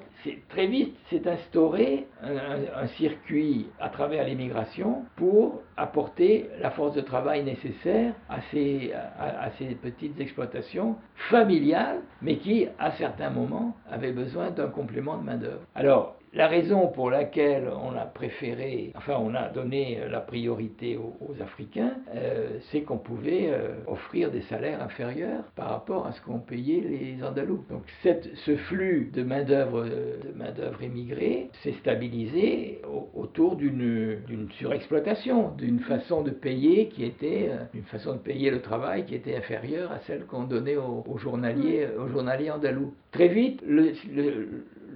[0.50, 7.44] très vite s'est instauré un, circuit à travers l'immigration pour apporter la force de travail
[7.44, 10.96] nécessaire à ces, à ces petites exploitations
[11.30, 15.60] familiales, mais qui à certains moments avaient besoin d'un complément de main main-d'œuvre.
[15.74, 21.34] Alors, la raison pour laquelle on a préféré, enfin on a donné la priorité aux,
[21.40, 26.38] Africains, euh, c'est qu'on pouvait euh, offrir des salaires inférieurs par rapport à ce qu'ont
[26.38, 27.64] payé les Andalous.
[27.70, 32.82] Donc cette, ce flux de main-d'œuvre de main d'œuvre émigrée s'est stabilisé
[33.14, 38.60] autour d'une surexploitation, d'une façon de payer qui était euh, une façon de payer le
[38.60, 42.94] travail qui était inférieure à celle qu'on donnait aux, journaliers, aux journaliers andalous.
[43.12, 43.92] Très vite, le,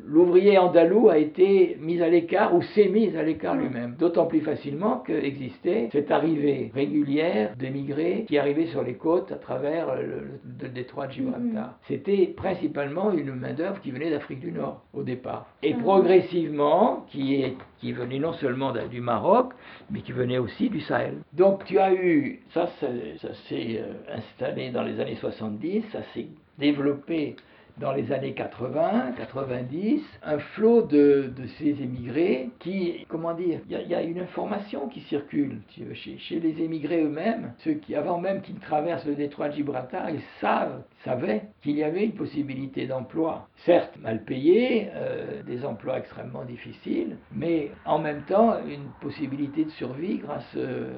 [0.07, 4.41] l'ouvrier andalou a été mis à l'écart ou s'est mis à l'écart lui-même, d'autant plus
[4.41, 11.07] facilement qu'existait cette arrivée régulière d'émigrés qui arrivaient sur les côtes à travers le, détroit
[11.07, 11.67] de Gibraltar.
[11.67, 11.73] Mhm.
[11.89, 15.47] C'était principalement une main-d'œuvre qui venait d'Afrique du Nord au départ.
[15.63, 19.53] Et progressivement, qui, est, qui venait non seulement du Maroc,
[19.91, 21.19] mais qui venait aussi du Sahel.
[21.33, 22.89] Donc tu as eu, ça, ça,
[23.21, 27.37] ça s'est euh, installé dans les années 70, ça s'est développé
[27.79, 33.95] dans les années 80, 90, un flot de, ces émigrés qui, comment dire, il y,
[33.95, 35.61] a une information qui circule
[35.95, 40.11] chez, chez les émigrés eux-mêmes, ceux qui, avant même qu'ils traversent le détroit de Gibraltar,
[40.11, 45.99] ils savent, savaient qu'il y avait une possibilité d'emploi, certes mal payé, euh, des emplois
[45.99, 50.93] extrêmement difficiles, mais en même temps une possibilité de survie grâce euh,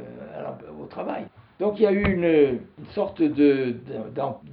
[0.81, 1.27] au travail.
[1.59, 2.59] Donc il y a eu une,
[2.91, 3.77] sorte de,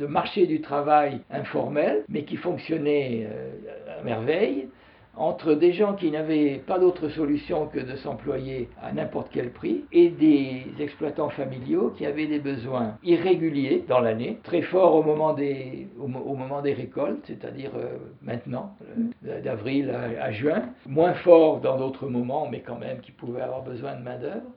[0.08, 4.68] marché du travail informel, mais qui fonctionnait euh, à merveille,
[5.16, 9.84] entre des gens qui n'avaient pas d'autre solution que de s'employer à n'importe quel prix
[9.92, 15.34] et des exploitants familiaux qui avaient des besoins irréguliers dans l'année, très forts au moment
[15.34, 18.76] des, au, moment des récoltes, c'est-à-dire euh, maintenant,
[19.28, 23.42] euh, d'avril à, à, juin, moins forts dans d'autres moments, mais quand même qui pouvaient
[23.42, 24.50] avoir besoin de main-d'œuvre.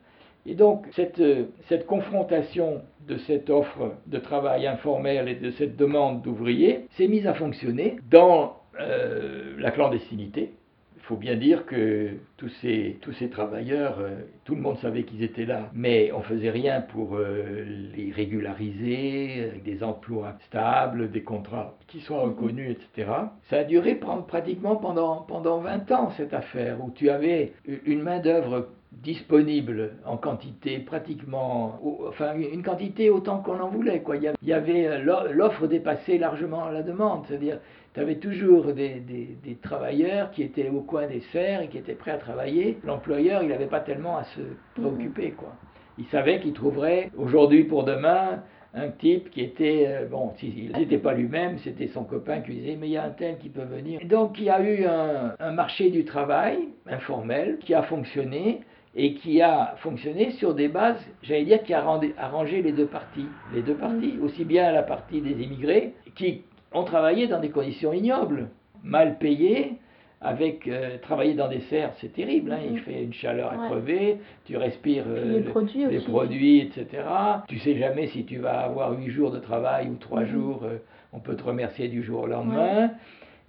[0.47, 1.23] Et donc, cette,
[1.69, 7.27] cette, confrontation de cette offre de travail informel et de cette demande d'ouvriers s'est mise
[7.27, 10.53] à fonctionner dans euh, la clandestinité.
[10.97, 15.05] Il faut bien dire que tous ces, tous ces travailleurs, euh, tout le monde savait
[15.05, 17.65] qu'ils étaient là, mais on faisait rien pour euh,
[17.97, 23.11] les régulariser, avec des emplois stables, des contrats qui soient reconnus, etc.
[23.51, 27.53] Ça a duré pratiquement pendant, pendant 20 ans, cette affaire, où tu avais
[27.85, 28.69] une main-d'œuvre
[29.03, 34.01] disponible en quantité pratiquement, enfin une quantité autant qu'on en voulait.
[34.01, 34.17] Quoi.
[34.17, 37.59] Il y avait euh, l'offre dépassait largement la demande, c'est-à-dire
[37.95, 41.95] tu avais toujours des, des, travailleurs qui étaient au coin des serres et qui étaient
[41.95, 42.79] prêts à travailler.
[42.85, 44.41] L'employeur, il n'avait pas tellement à se
[44.75, 45.31] préoccuper.
[45.31, 45.55] Quoi.
[45.99, 48.43] Il savait qu'il trouverait aujourd'hui pour demain
[48.75, 52.77] un type qui était, euh, bon, s'il n'était pas lui-même, c'était son copain qui disait,
[52.79, 54.01] mais il y a un tel qui peut venir.
[54.05, 58.61] donc il y a eu un, un marché du travail informel qui a fonctionné
[58.97, 61.85] et qui a fonctionné sur des bases, j'allais dire, qui a
[62.19, 63.27] arrangé les deux parties.
[63.55, 64.25] Les deux parties, mm.
[64.25, 68.49] aussi bien la partie des immigrés, qui ont travaillé dans des conditions ignobles,
[68.83, 69.75] mal payées,
[70.23, 72.79] avec euh, travailler dans des serres, c'est terrible, hein, il mm.
[72.79, 77.03] fait une chaleur à crever, tu respires euh, les, produits, les produits, etc.
[77.49, 80.27] Tu sais jamais si tu vas avoir huit jours de travail ou trois mm.
[80.27, 80.79] jours, euh,
[81.13, 82.93] on peut te remercier du jour au lendemain.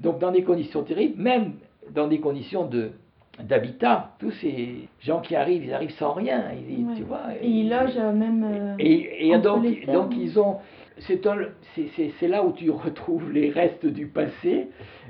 [0.02, 1.54] Donc dans des conditions terribles, même
[1.92, 2.92] dans des conditions de
[3.40, 4.12] d'habitat.
[4.20, 6.46] Tous ces gens qui arrivent, ils arrivent sans rien.
[6.70, 8.44] Ils, tu vois, et ils logent même.
[8.44, 10.58] Euh, et, donc, donc ils ont.
[11.00, 14.70] C'est là où tu retrouves les restes du passé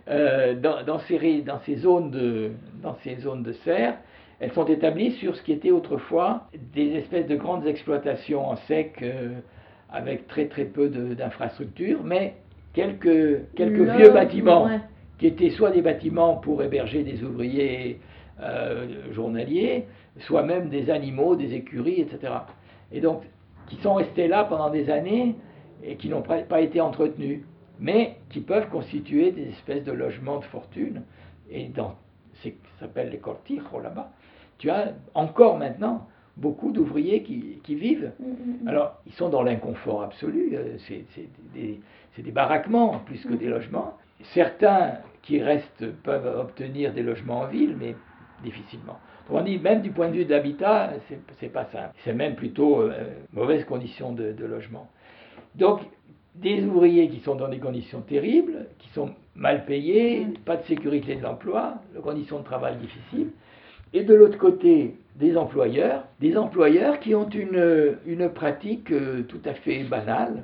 [0.09, 3.95] euh, dans, dans, ces, dans, ces zones de, dans ces zones de serre.
[4.39, 8.99] Elles sont établies sur ce qui était autrefois des espèces de grandes exploitations en sec
[9.01, 9.33] euh,
[9.89, 12.35] avec très très peu d'infrastructures, mais
[12.73, 14.69] quelques, quelques vieux bâtiments
[15.17, 17.99] qui étaient soit des bâtiments pour héberger des ouvriers
[18.41, 19.85] euh, journaliers,
[20.19, 22.33] soit même des animaux, des écuries, etc.
[22.91, 23.23] Et donc,
[23.67, 25.35] qui sont restés là pendant des années
[25.83, 27.41] et qui n'ont pas été entretenus,
[27.79, 31.03] mais qui peuvent constituer des espèces de logements de fortune.
[31.49, 31.95] Et dans
[32.35, 34.11] ce qui s'appelle les cortijos là-bas,
[34.57, 38.11] tu as encore maintenant beaucoup d'ouvriers qui, qui, vivent.
[38.19, 38.67] Mm, mm, mm.
[38.67, 41.05] Alors, ils sont dans l'inconfort absolu, euh, c'est
[41.53, 41.79] des,
[42.17, 43.97] des, baraquements plus que des logements.
[44.33, 47.95] Certains qui restent peuvent obtenir des logements en ville, mais
[48.43, 48.99] difficilement.
[49.29, 50.93] On dit, même du point de vue d'habitat,
[51.39, 51.93] c'est pas simple.
[52.03, 52.93] C'est même plutôt euh,
[53.33, 54.89] mauvaise condition de, logement.
[55.55, 55.81] Donc,
[56.35, 60.37] des ouvriers qui sont dans des conditions terribles, qui sont mal payés, mm.
[60.45, 63.31] pas de sécurité de l'emploi, conditions de travail difficiles.
[63.93, 69.41] Et de l'autre côté, des employeurs, des employeurs qui ont une, une pratique euh, tout
[69.45, 70.43] à fait banale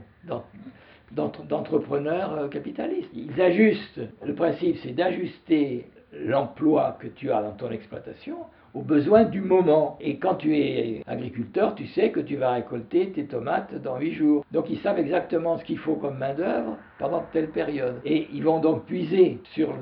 [1.11, 3.09] d'entrepreneurs euh, capitalistes.
[3.13, 8.37] Ils ajustent, le principe c'est d'ajuster l'emploi que tu as dans ton exploitation
[8.73, 9.97] aux besoins du moment.
[10.01, 14.13] Et quand tu es agriculteur, tu sais que tu vas récolter tes tomates dans 8
[14.13, 14.45] jours.
[14.51, 17.99] Donc ils savent exactement ce qu'il faut comme main-d'œuvre pendant telle période.
[18.05, 19.73] Et ils vont donc puiser sur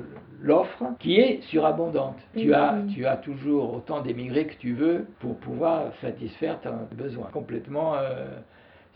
[0.42, 2.18] l'offre qui est surabondante.
[2.36, 7.28] Tu as, tu as toujours autant d'émigrés que tu veux pour pouvoir satisfaire tes besoins.
[7.32, 8.26] Complètement, euh,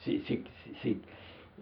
[0.04, 0.20] c'est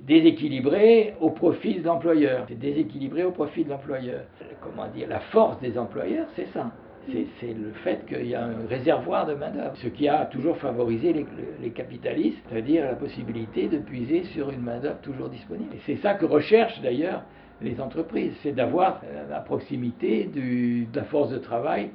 [0.00, 2.44] déséquilibré au profit de l'employeur.
[2.48, 4.22] C'est déséquilibré au profit de l'employeur.
[4.60, 6.70] Comment dire La force des employeurs, c'est ça.
[7.06, 11.12] C'est le fait qu'il y a un réservoir de main-d'œuvre, ce qui a toujours favorisé
[11.12, 11.26] les,
[11.60, 15.74] les capitalistes, c'est-à-dire la possibilité de puiser sur une main-d'œuvre toujours disponible.
[15.74, 17.22] Et c'est ça que recherchent d'ailleurs
[17.60, 21.90] les entreprises, c'est d'avoir la proximité du, de la force de travail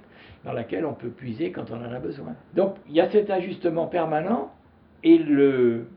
[0.46, 2.36] dans laquelle on peut puiser quand on en a besoin.
[2.56, 4.52] Donc il y a cet ajustement permanent
[5.04, 5.88] et le,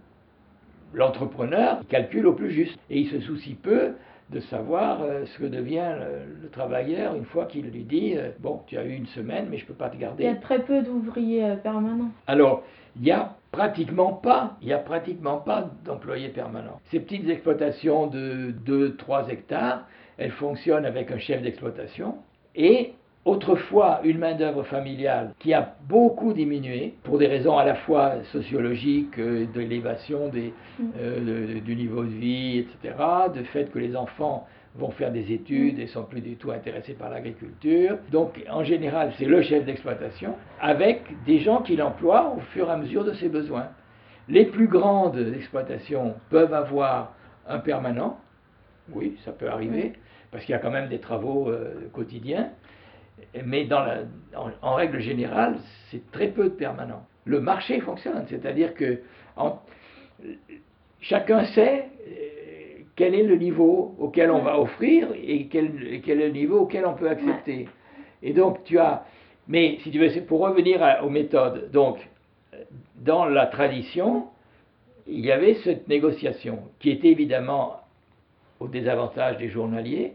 [0.95, 3.93] l'entrepreneur calcule au plus juste et il se soucie peu
[4.31, 5.95] de savoir euh, ce que devient
[6.43, 9.59] le, travailleur une fois qu'il lui dit euh, bon tu as eu une semaine mais
[9.59, 10.25] je ne peux pas te garder.
[10.25, 12.11] Il y a très peu d'ouvriers euh, permanents.
[12.27, 12.63] Alors
[12.97, 16.81] il n'y a pratiquement pas, il y a pratiquement pas d'employés permanents.
[16.91, 19.87] Ces petites exploitations de 2-3 hectares,
[20.19, 22.17] elles fonctionnent avec un chef d'exploitation
[22.55, 22.93] et
[23.25, 29.19] autrefois une main-d'œuvre familiale qui a beaucoup diminué pour des raisons à la fois sociologiques,
[29.19, 30.83] euh, de l'élévation mm.
[30.99, 32.95] euh, du niveau de vie, etc.,
[33.35, 36.95] de fait que les enfants vont faire des études et sont plus du tout intéressés
[36.95, 37.99] par l'agriculture.
[38.11, 42.73] Donc en général, c'est le chef d'exploitation avec des gens qui l'emploient au fur et
[42.73, 43.69] à mesure de ses besoins.
[44.29, 47.15] Les plus grandes exploitations peuvent avoir
[47.49, 48.19] un permanent,
[48.93, 49.93] oui, ça peut arriver, mm.
[50.33, 52.51] parce qu'il y a quand même des travaux euh, quotidiens
[53.45, 54.01] mais dans la,
[54.63, 55.57] en, règle générale,
[55.91, 57.05] c'est très peu de permanents.
[57.25, 59.01] Le marché fonctionne, c'est-à-dire que
[61.01, 66.29] chacun sait euh, quel est le niveau auquel on va offrir et quel, quel, est
[66.29, 67.69] le niveau auquel on peut accepter.
[68.23, 69.05] Et donc tu as,
[69.49, 71.99] mais si tu veux, pour revenir aux méthodes, donc
[72.97, 74.27] dans la tradition,
[75.07, 77.81] il y avait cette négociation qui était évidemment
[78.61, 80.13] au désavantage des journaliers,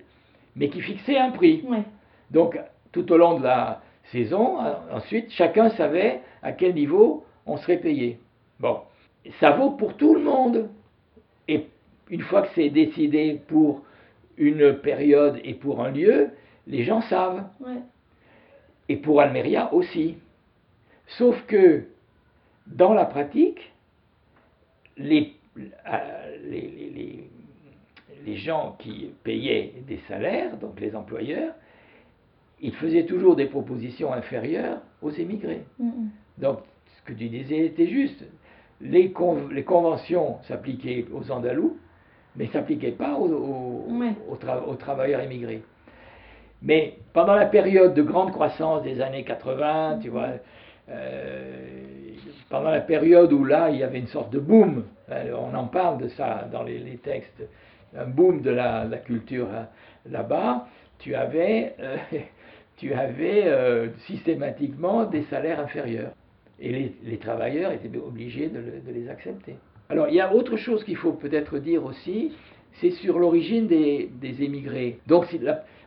[0.55, 1.63] mais qui fixait un prix.
[2.31, 2.57] Donc
[2.97, 3.81] tout au long de la
[4.11, 4.57] saison.
[4.91, 8.19] Ensuite, chacun savait à quel niveau on serait payé.
[8.59, 8.79] Bon,
[9.39, 10.69] ça vaut pour tout le monde.
[11.47, 11.67] Et
[12.09, 13.83] une fois que c'est décidé pour
[14.37, 16.29] une période et pour un lieu,
[16.65, 17.43] les gens savent.
[18.89, 20.17] Et pour Almeria aussi.
[21.07, 21.83] Sauf que
[22.65, 23.71] dans la pratique,
[24.97, 27.29] les, euh, les,
[28.25, 31.53] les gens qui payaient des salaires, donc les employeurs,
[32.61, 35.63] il faisait toujours des propositions inférieures aux émigrés.
[36.37, 36.59] Donc,
[36.97, 38.23] ce que tu disais était juste.
[38.81, 39.13] Les,
[39.51, 41.77] les conventions s'appliquaient aux Andalous,
[42.35, 45.63] mais ne s'appliquaient pas aux, aux, travailleurs émigrés.
[46.61, 50.29] Mais pendant la période de grande croissance des années 80, tu vois,
[50.89, 51.67] euh,
[52.49, 55.65] pendant la période où là, il y avait une sorte de boom, hein, on en
[55.65, 57.43] parle de ça dans les, textes,
[57.95, 59.67] un boom de la, culture hein,
[60.09, 60.67] là-bas,
[60.99, 61.97] tu avais euh,
[62.77, 66.11] tu avais euh, systématiquement des salaires inférieurs.
[66.59, 68.61] Et les, travailleurs étaient obligés de,
[68.91, 69.55] les accepter.
[69.89, 72.31] Alors il y a autre chose qu'il faut peut-être dire aussi,
[72.73, 74.09] c'est sur l'origine des,
[74.39, 74.99] émigrés.
[75.07, 75.25] Donc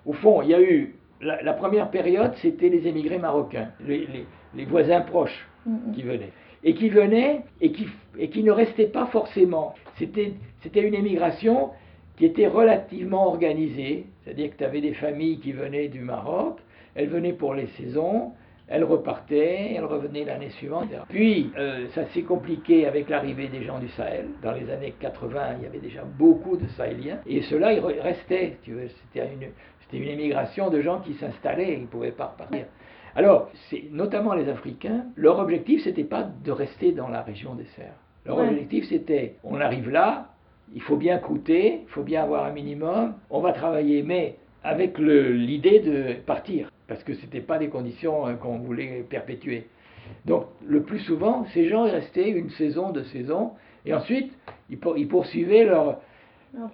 [0.07, 5.01] au fond, il y a eu, la, première période, c'était les émigrés marocains, les, voisins
[5.01, 5.49] proches
[5.95, 6.33] qui venaient.
[6.63, 7.89] Et qui venaient et qui,
[8.19, 9.75] et qui ne restaient pas forcément.
[9.99, 10.35] C'était
[10.75, 11.71] une émigration
[12.17, 16.59] qui était relativement organisée, c'est-à-dire que tu avais des familles qui venaient du Maroc,
[17.01, 18.33] elle venait pour les saisons,
[18.69, 20.89] elle repartait, elle revenait l'année suivante.
[21.09, 24.27] Puis, euh, ça s'est compliqué avec l'arrivée des gens du Sahel.
[24.43, 27.21] Dans les années 80, il y avait déjà beaucoup de Sahéliens.
[27.27, 28.59] Et ceux-là, ils restaient.
[28.63, 32.67] C'était une, une émigration de gens qui s'installaient, ils ne pouvaient pas repartir.
[33.17, 33.51] Alors,
[33.91, 37.97] notamment les Africains, leur objectif, c'était pas de rester dans la région des serres.
[38.27, 40.29] Leur objectif, c'était, on arrive là,
[40.75, 44.99] il faut bien coûter, il faut bien avoir un minimum, on va travailler, mais avec
[44.99, 49.69] l'idée de partir parce que ce n'étaient pas des conditions hein, qu'on voulait perpétuer.
[50.25, 53.53] Donc le plus souvent, ces gens restaient une saison, deux saisons,
[53.87, 54.37] et ensuite
[54.69, 56.01] ils, poursuivaient leur,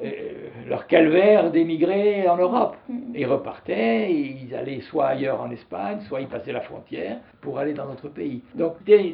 [0.03, 2.79] euh, leur calvaire d'émigrer en Europe.
[2.91, 3.13] Mm-hmm.
[3.15, 7.75] Ils repartaient, ils allaient soit ailleurs en Espagne, soit ils passaient la frontière pour aller
[7.75, 8.41] dans notre pays.
[8.55, 9.13] Donc c'était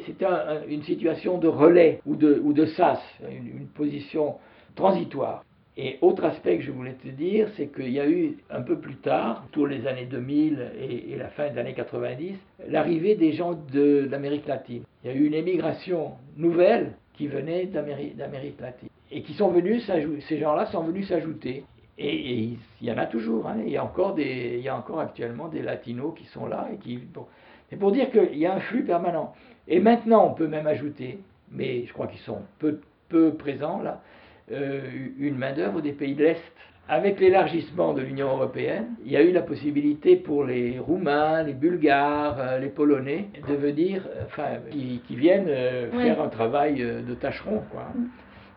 [0.69, 4.35] une situation de relais ou de, ou de sas, une position
[4.73, 5.43] transitoire.
[5.75, 8.77] Et autre aspect que je voulais te dire, c'est qu'il y a eu un peu
[8.77, 12.35] plus tard, autour des années 2000 et, la fin des années 90,
[12.69, 14.83] l'arrivée des gens d'Amérique latine.
[15.03, 18.89] Il y a eu une émigration nouvelle qui venait d'Amérique, latine.
[19.11, 19.89] Et qui sont venus
[20.27, 21.63] ces gens-là sont venus s'ajouter.
[21.97, 22.49] Et,
[22.81, 23.47] il y en a toujours.
[23.47, 23.57] Hein.
[23.65, 26.67] Il, y a encore des, il y a encore actuellement des latinos qui sont là
[26.71, 26.97] et qui.
[26.97, 27.25] Bon,
[27.69, 29.33] C'est pour dire qu'il y a un flux permanent.
[29.67, 31.19] Et maintenant, on peut même ajouter,
[31.51, 34.01] mais je crois qu'ils sont peu, peu présents là,
[34.49, 36.41] une main-d'œuvre des pays de l'Est.
[36.89, 41.53] Avec l'élargissement de l'Union européenne, il y a eu la possibilité pour les Roumains, les
[41.53, 46.03] Bulgares, euh, les Polonais de venir, enfin, qui, qui viennent euh, Oui.
[46.03, 47.63] faire un travail euh, de tâcheron.
[47.71, 47.87] Quoi.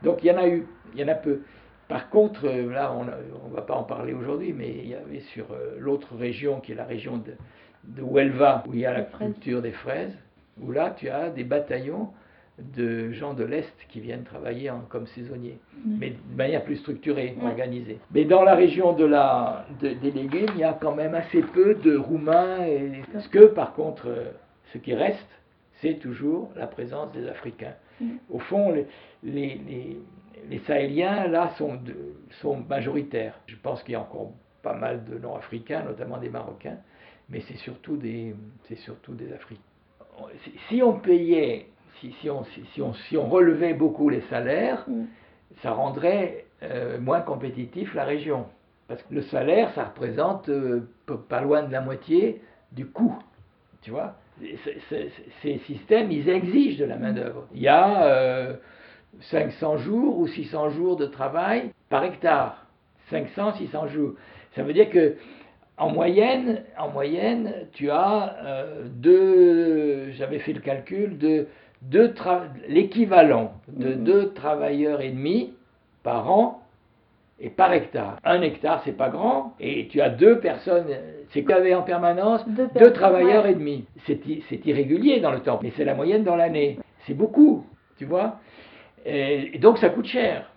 [0.03, 1.43] Donc il y en a eu, il y en a peu.
[1.87, 5.21] Par contre, euh, là, on ne va pas en parler aujourd'hui, mais il y avait
[5.21, 7.35] sur euh, l'autre région, qui est la région de,
[7.85, 10.19] de Huelva, où il y a la culture des fraises,
[10.61, 12.09] où là, tu as des bataillons
[12.59, 17.37] de gens de l'Est qui viennent travailler en- comme saisonniers, mais de manière plus structurée,
[17.47, 17.99] organisée.
[18.13, 21.43] Mais dans la région de la, de- des légumes, il y a quand même assez
[21.43, 24.31] peu de Roumains, et ce que par contre, euh,
[24.73, 25.29] ce qui reste,
[25.83, 27.75] c'est toujours la présence des Africains.
[28.31, 28.87] Au fond, les,
[29.23, 30.01] les, les-
[30.49, 33.39] les Sahéliens, là, sont, de- sont majoritaires.
[33.47, 34.33] Je pense qu'il y a encore
[34.63, 36.79] pas mal de non-africains, notamment des Marocains,
[37.29, 38.35] mais c'est surtout des,
[38.65, 39.61] c'est surtout des Africains.
[40.69, 41.67] Si on payait,
[42.01, 42.45] si, si on,
[42.75, 45.05] si, on, si on relevait beaucoup les salaires, Mm.
[45.63, 48.47] ça rendrait euh, moins compétitif la région.
[48.89, 50.89] Parce que le salaire, ça représente euh,
[51.29, 52.41] pas loin de la moitié
[52.73, 53.19] du coût.
[53.83, 54.15] Tu vois
[55.43, 57.47] Ces systèmes, ils exigent de la main-d'œuvre.
[57.55, 58.55] Il y a euh,
[59.21, 62.67] 500 jours ou 600 jours de travail par hectare.
[63.11, 64.13] 500, 600 jours.
[64.55, 65.17] Ça veut dire que
[65.79, 71.49] en moyenne, en moyenne, tu as euh, deux, j'avais fait le calcul, de
[72.69, 75.55] l'équivalent de deux travailleurs et demi
[76.03, 76.63] par an
[77.39, 78.17] et par hectare.
[78.25, 80.87] Un hectare, c'est pas grand, et tu as deux personnes,
[81.31, 82.47] c'est que tu avais en permanence?
[82.49, 83.53] Deux deux travailleurs ouais.
[83.53, 83.85] et demi.
[84.07, 86.79] C'est irrégulier dans le temps, mais c'est la moyenne dans l'année.
[87.07, 87.67] C'est beaucoup,
[87.99, 88.39] tu vois?
[89.05, 90.51] Et, et donc ça coûte cher.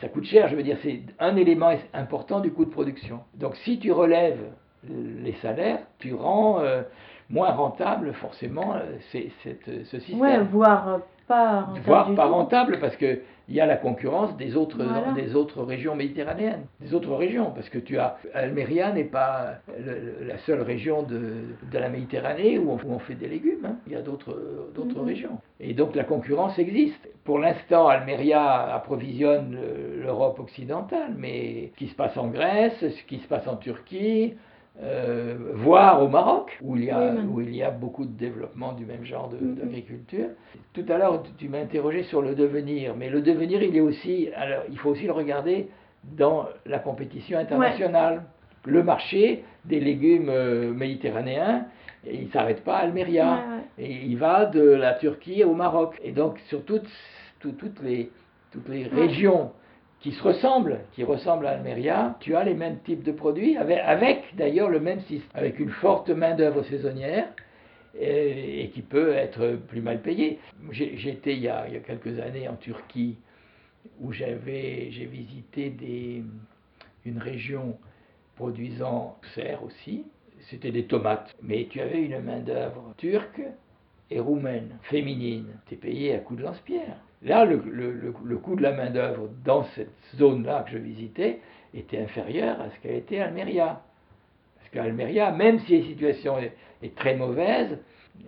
[0.00, 3.20] Ça coûte cher, je veux dire, c'est un élément important du coût de production.
[3.34, 4.40] Donc si tu relèves
[4.88, 6.82] les salaires, tu rends euh,
[7.30, 10.98] moins rentable forcément euh, c'est- cette- ce système Ouais, voire euh,
[11.28, 12.32] pas rentable voire pas tout.
[12.32, 15.12] rentable parce que il y a la concurrence des autres Voilà.
[15.12, 19.54] des autres régions méditerranéennes, des autres régions parce que tu as Almeria n'est pas
[19.84, 21.18] le- la seule région de,
[21.70, 23.76] de la Méditerranée où on, où on fait des légumes, hein.
[23.86, 24.36] il y a d'autres
[24.74, 25.06] d'autres Mhm.
[25.06, 27.08] régions et donc la concurrence existe.
[27.24, 33.02] Pour l'instant, Almeria approvisionne le- l'Europe occidentale, mais ce qui se passe en Grèce, ce
[33.04, 34.34] qui se passe en Turquie,
[34.82, 38.72] euh, voire au Maroc, où il, y a, où il y a beaucoup de développement
[38.72, 39.54] du même genre Mhm.
[39.56, 40.28] d'agriculture.
[40.72, 44.28] Tout à l'heure, tu- m'as interrogé sur le devenir, mais le devenir, il est aussi,
[44.34, 45.68] alors, il faut aussi le regarder
[46.04, 48.22] dans la compétition internationale.
[48.64, 51.66] Le marché des légumes euh, méditerranéens,
[52.06, 53.26] et il ne s'arrête pas à Almeria.
[53.26, 53.84] Ouais, ouais.
[53.86, 56.00] Et il va de la Turquie au Maroc.
[56.02, 56.88] Et donc, sur toutes,
[57.40, 58.10] tout- toutes les,
[58.52, 59.50] toutes les régions
[60.02, 64.34] qui se ressemblent, qui ressemblent à Almeria, tu as les mêmes types de produits, avec,
[64.36, 67.28] d'ailleurs le même système, avec une forte main-d'œuvre saisonnière
[67.98, 70.40] et, qui peut être plus mal payée.
[70.72, 73.16] Été il y, a, quelques années en Turquie
[74.00, 75.72] où j'ai visité
[77.04, 77.78] une région
[78.34, 80.04] produisant serre aussi.
[80.50, 81.32] C'était des tomates.
[81.42, 83.42] Mais tu avais une main-d'œuvre turque
[84.10, 85.46] et roumaine, féminine.
[85.66, 86.96] Tu es payé à coup de lance-pierre.
[87.24, 91.38] Là, le, le- le- le coût de la main-d'œuvre dans cette zone-là que je visitais
[91.74, 93.80] était inférieur à ce qu'a été Almeria.
[94.58, 96.52] Parce qu'Almeria, même si la situation est,
[96.82, 97.78] est très mauvaise,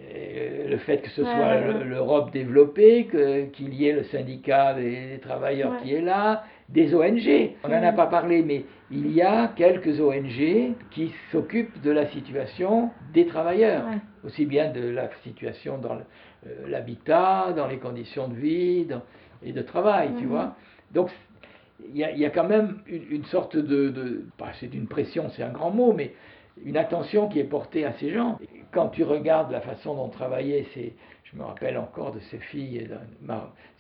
[0.01, 3.07] euh, le fait que ce soit ouais, l'Europe développée,
[3.53, 5.79] qu'il y ait le syndicat des, des travailleurs Ouais.
[5.83, 7.51] qui est là, des ONG.
[7.65, 12.07] On n'en a pas parlé, mais il y a quelques ONG qui s'occupent de la
[12.07, 13.99] situation des travailleurs, Ouais.
[14.25, 16.05] aussi bien de la situation dans le-
[16.69, 19.03] l'habitat, dans les conditions de vie dans-
[19.43, 20.31] et de travail, tu Mhm.
[20.31, 20.57] vois.
[20.93, 21.11] Donc
[21.91, 24.73] il y, a, il y a quand même une, une sorte de, de bah, c'est
[24.75, 26.15] une pression, c'est un grand mot, mais
[26.65, 28.39] une attention qui est portée à ces gens.
[28.73, 32.89] Quand tu regardes la façon dont travaillaient ces, je me rappelle encore de ces filles,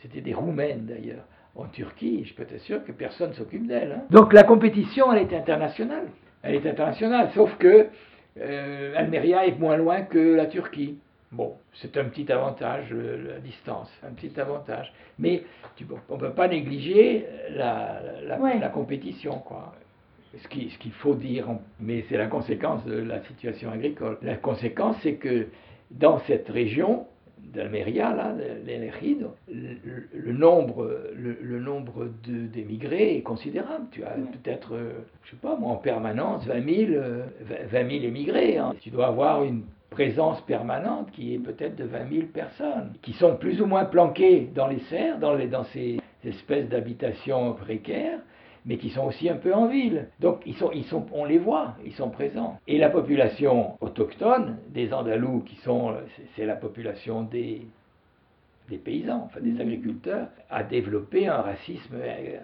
[0.02, 3.92] c'était des Roumaines d'ailleurs, en Turquie, je peux t'assurer que personne ne s'occupe d'elles.
[3.92, 4.02] hein.
[4.10, 6.08] Donc la compétition, elle est internationale.
[6.42, 7.86] Elle est internationale, sauf que
[8.40, 10.98] euh, Almeria est moins loin que la Turquie.
[11.34, 14.92] Bon, c'est un petit avantage, le- la distance, un petit avantage.
[15.18, 15.42] Mais
[15.74, 18.58] tu, on ne peut pas négliger la, la- Ouais.
[18.60, 19.74] la compétition, quoi.
[20.38, 21.46] Ce qui- ce qu'il faut dire,
[21.80, 24.18] mais c'est la conséquence de la situation agricole.
[24.22, 25.48] La conséquence, c'est que
[25.90, 27.06] dans cette région
[27.38, 28.32] d'Almeria, là,
[29.48, 33.86] le, le nombre, le, le nombre d'émigrés est considérable.
[33.90, 34.92] Tu as peut-être, euh,
[35.24, 37.24] je sais pas moi, en permanence 20 000, euh,
[37.70, 38.56] 20 000 émigrés.
[38.58, 38.74] hein.
[38.80, 43.36] Tu dois avoir une présence permanente qui est peut-être de 20 000 personnes, qui sont
[43.36, 48.18] plus ou moins planquées dans les serres, dans, les, dans ces espèces d'habitations précaires,
[48.66, 50.08] mais qui sont aussi un peu en ville.
[50.20, 52.58] Donc ils sont, ils sont, on les voit, ils sont présents.
[52.66, 55.94] Et la population autochtone des Andalous, qui sont,
[56.34, 57.66] c'est la population des
[58.70, 61.96] des paysans, enfin des agriculteurs, a développé un racisme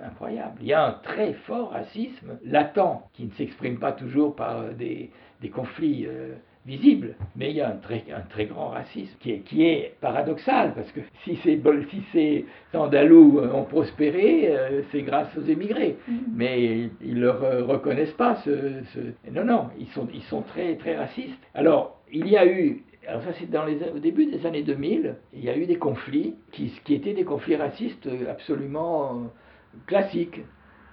[0.05, 0.59] incroyable.
[0.61, 5.11] Il y a un très fort racisme latent, qui ne s'exprime pas toujours par des,
[5.41, 6.35] des conflits euh,
[6.67, 9.95] visibles, mais il y a un très, un très grand racisme qui est, qui est
[10.01, 15.97] paradoxal, parce que si ces, si ces Andalous ont prospéré, euh, c'est grâce aux émigrés,
[16.09, 16.15] mm-hmm.
[16.35, 18.37] mais ils ne le reconnaissent pas.
[18.45, 18.51] Ce,
[18.95, 19.01] ce,
[19.31, 21.41] Non, non, ils sont, ils sont très, très racistes.
[21.55, 25.17] Alors, il y a eu alors ça c'est dans les, au début des années 2000,
[25.33, 30.41] il y a eu des conflits qui, qui étaient des conflits racistes absolument euh, classiques.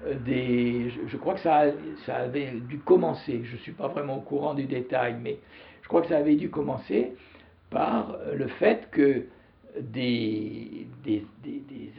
[0.05, 1.63] Euh, je, crois que ça,
[2.07, 5.37] avait dû commencer, je ne suis pas vraiment au courant du détail, mais
[5.81, 7.13] je crois que ça avait dû commencer
[7.69, 9.25] par le fait que
[9.81, 10.87] des,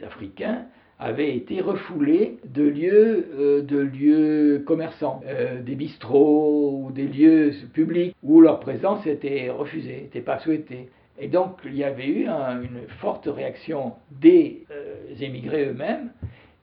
[0.05, 0.65] Africains
[0.99, 7.53] avaient été refoulés de lieux, euh, de lieux commerçants, euh, des bistrots ou des lieux
[7.73, 10.89] publics où leur présence était refusée, n'était pas souhaitée.
[11.17, 16.11] Et donc il y avait eu une forte réaction des euh, émigrés eux-mêmes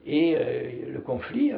[0.07, 0.37] et
[0.91, 1.51] le conflit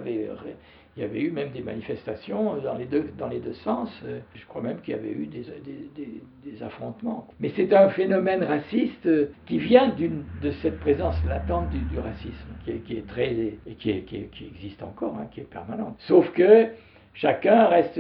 [0.99, 3.89] il y avait eu même des manifestations dans les deux, sens.
[4.35, 7.25] Je crois même qu'il y avait eu des, affrontements.
[7.39, 9.07] Mais c'est un phénomène raciste
[9.45, 12.33] qui vient de cette présence latente du, racisme,
[12.65, 13.33] qui est, très
[13.77, 15.95] qui, existe encore, hein, qui est permanente.
[15.99, 16.67] Sauf que
[17.13, 17.97] chacun reste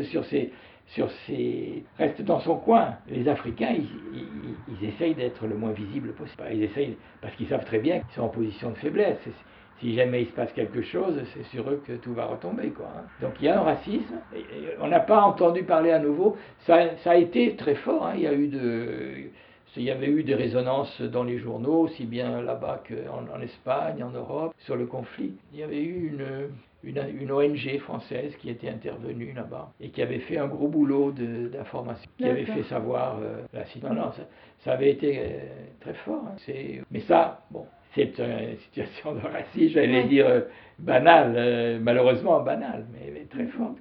[2.23, 2.95] dans son coin.
[3.09, 6.43] Les Africains, ils, ils, ils essayent d'être le moins visible possible.
[6.51, 9.25] Ils essayent parce qu'ils savent très bien qu'ils sont en position de faiblesse
[9.79, 12.69] si jamais il se passe quelque chose, c'est sur eux que tout va retomber.
[12.69, 13.03] Quoi, hein.
[13.21, 14.15] Donc il y a un racisme.
[14.81, 16.37] on n'a pas entendu parler à nouveau.
[16.65, 18.07] Ça, ça a été très fort.
[18.07, 18.13] Hein.
[18.15, 19.29] Il, y a eu de,
[19.77, 24.03] il y avait eu des résonances dans les journaux, aussi bien là-bas qu'en en Espagne,
[24.03, 25.33] en Europe, sur le conflit.
[25.53, 26.49] Il y avait eu une,
[26.83, 31.11] une, une, ONG française qui était intervenue là-bas et qui avait fait un gros boulot
[31.11, 34.11] d'information, qui avait fait savoir euh, la situation.
[34.59, 35.39] ça, avait été euh,
[35.79, 36.23] très fort.
[36.27, 36.81] Hein.
[36.91, 37.65] Mais ça, bon,
[37.95, 40.41] c'est une situation de racisme, j'allais dire euh,
[40.77, 43.49] banale, euh, malheureusement banale, mais très mm-hmm.
[43.51, 43.77] forte.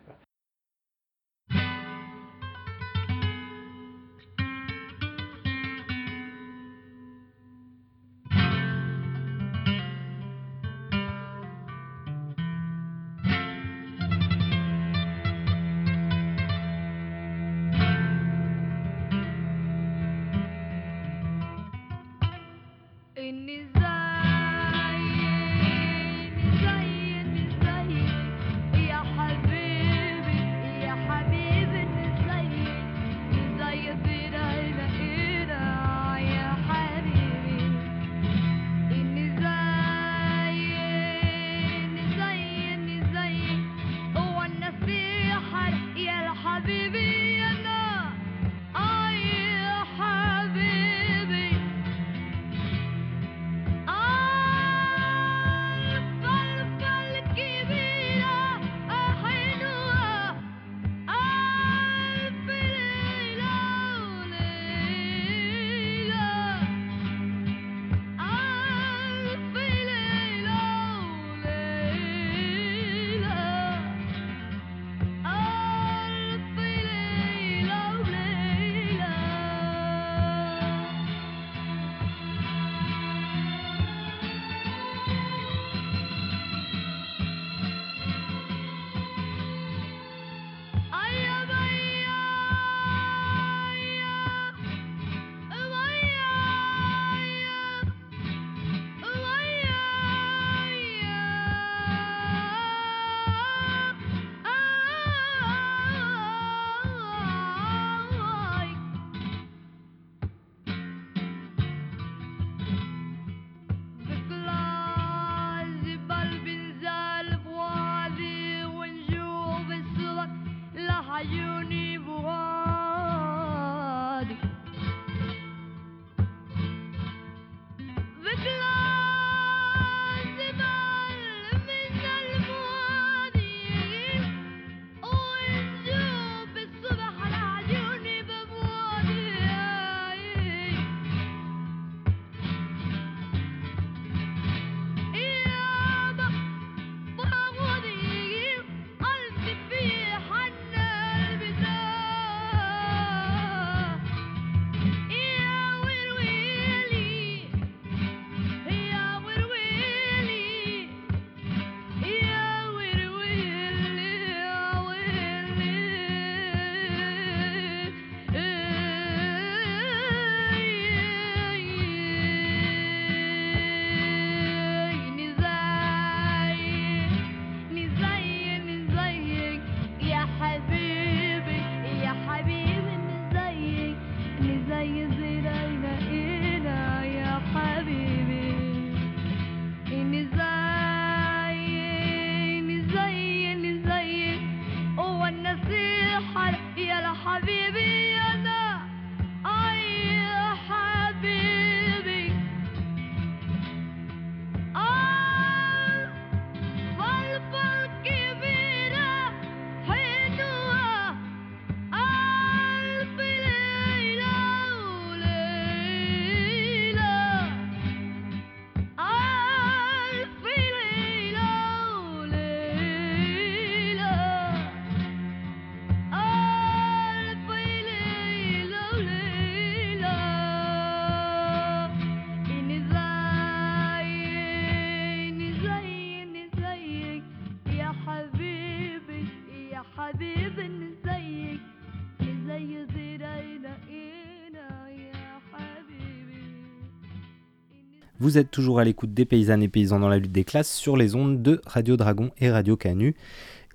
[248.20, 250.96] Vous êtes toujours à l'écoute des paysannes et paysans dans la lutte des classes sur
[250.96, 253.14] les ondes de Radio Dragon et Radio Canu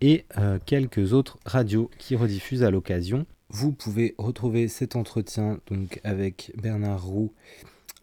[0.02, 3.26] et euh, quelques autres radios qui rediffusent à l'occasion.
[3.48, 7.32] Vous pouvez retrouver cet entretien donc avec Bernard Roux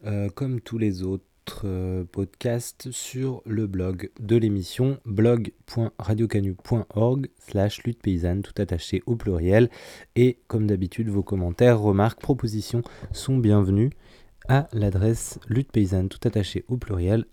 [0.07, 1.21] euh, comme tous les autres
[1.63, 9.69] euh, podcasts sur le blog de l'émission blog.radiocanu.org slash lutte paysanne tout attaché au pluriel
[10.15, 12.81] et comme d'habitude vos commentaires, remarques, propositions
[13.11, 13.91] sont bienvenus
[14.47, 17.25] à l'adresse lutte paysanne tout attaché au pluriel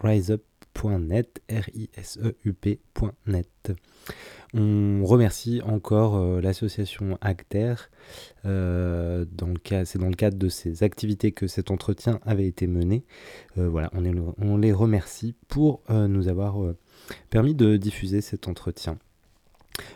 [0.00, 3.72] riseup.net r i s e u p.net.
[4.56, 7.74] On remercie encore euh, l'association Acter.
[8.44, 9.24] Euh,
[9.84, 13.04] c'est dans le cadre de ces activités que cet entretien avait été mené.
[13.58, 16.56] Euh, voilà, on, on, les remercie pour nous avoir
[17.30, 18.98] permis de diffuser cet entretien.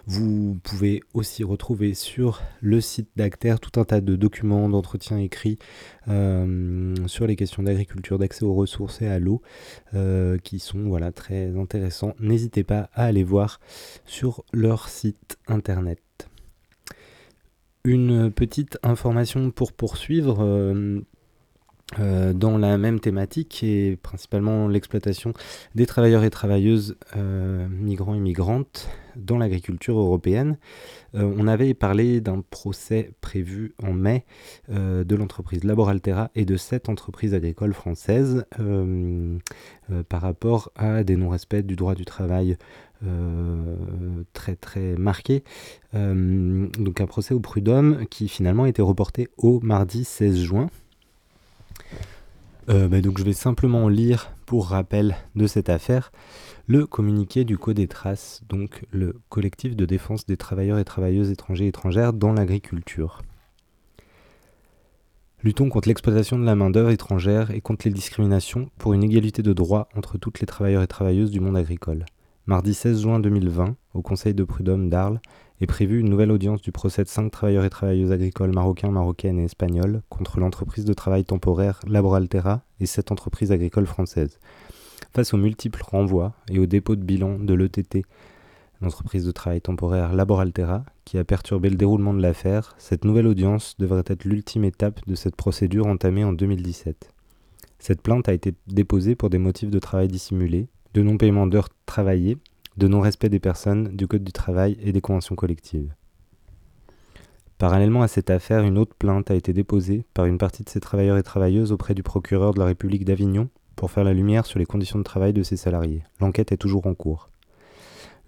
[0.07, 5.59] Vous pouvez aussi retrouver sur le site d'Acter tout un tas de documents d'entretien écrits
[6.09, 9.43] euh, sur les questions d'agriculture, d'accès aux ressources et à l'eau
[9.95, 12.14] euh, qui sont voilà, très intéressants.
[12.20, 13.61] N'hésitez pas à aller voir
[14.05, 16.01] sur leur site internet.
[17.85, 20.39] Une petite information pour poursuivre.
[20.41, 21.01] Euh,
[21.99, 25.32] euh, dans la même thématique et principalement l'exploitation
[25.74, 30.59] des travailleurs et travailleuses euh, migrants et migrantes dans l'agriculture européenne.
[31.14, 34.26] Euh, on avait parlé d'un procès prévu en mai
[34.68, 38.45] de l'entreprise Laboraltera et de sept entreprises agricoles françaises
[40.09, 42.59] par rapport à des non-respects du droit du travail
[44.34, 45.43] très très marqués.
[45.95, 50.68] donc un procès au prud'homme qui finalement a été reporté au mardi 16 juin.
[52.68, 56.12] Euh, je vais simplement lire pour rappel de cette affaire
[56.66, 61.31] le communiqué du Code des Traces, donc le collectif de défense des travailleurs et travailleuses
[61.31, 63.22] étrangers et étrangères dans l'agriculture.
[65.43, 69.53] Luttons contre l'exploitation de la main-d'œuvre étrangère et contre les discriminations pour une égalité de
[69.53, 72.05] droits entre toutes les travailleurs et travailleuses du monde agricole.
[72.47, 75.20] Mardi 16 juin 2020, au Conseil de prud'homme d'Arles,
[75.61, 79.38] est prévue une nouvelle audience du procès de cinq travailleurs et travailleuses agricoles marocains, marocaines
[79.40, 84.38] et espagnols contre l'entreprise de travail temporaire Laboraltera et sept entreprises agricoles françaises.
[85.14, 88.04] Face aux multiples renvois et au dépôt de bilan de l'ETT,
[88.80, 93.74] l'entreprise de travail temporaire Laboraltera, qui a perturbé le déroulement de l'affaire, cette nouvelle audience
[93.78, 97.12] devrait être l'ultime étape de cette procédure entamée en 2017.
[97.80, 102.38] Cette plainte a été déposée pour des motifs de travail dissimulé, de non-paiement d'heures travaillées
[102.79, 105.93] de non-respect des personnes, du Code du travail et des conventions collectives.
[107.59, 110.79] Parallèlement à cette affaire, une autre plainte a été déposée par une partie de ces
[110.79, 114.61] travailleurs et travailleuses auprès du procureur de la République d'Avignon pour faire la lumière sur
[114.61, 116.05] les conditions de travail de ces salariés.
[116.20, 117.31] L'enquête est toujours en cours.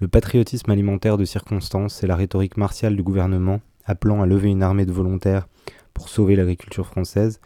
[0.00, 4.64] Le patriotisme alimentaire de circonstance et la rhétorique martiale du gouvernement appelant à lever une
[4.64, 5.46] armée de volontaires
[5.94, 7.40] pour sauver l'agriculture française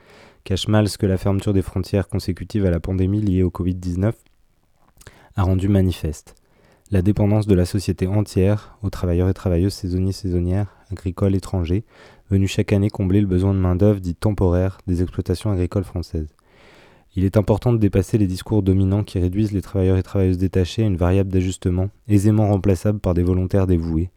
[0.44, 4.14] cachent mal ce que la fermeture des frontières consécutive à la pandémie liée au Covid-19
[5.36, 6.34] a rendu manifeste
[6.90, 11.84] la dépendance de la société entière aux travailleurs et travailleuses saisonniers, saisonnières, agricoles, étrangers,
[12.30, 16.34] venus chaque année combler le besoin de main-d'œuvre dit temporaire des exploitations agricoles françaises.
[17.16, 20.82] Il est important de dépasser les discours dominants qui réduisent les travailleurs et travailleuses détachés
[20.82, 24.10] à une variable d'ajustement, aisément remplaçable par des volontaires dévoués,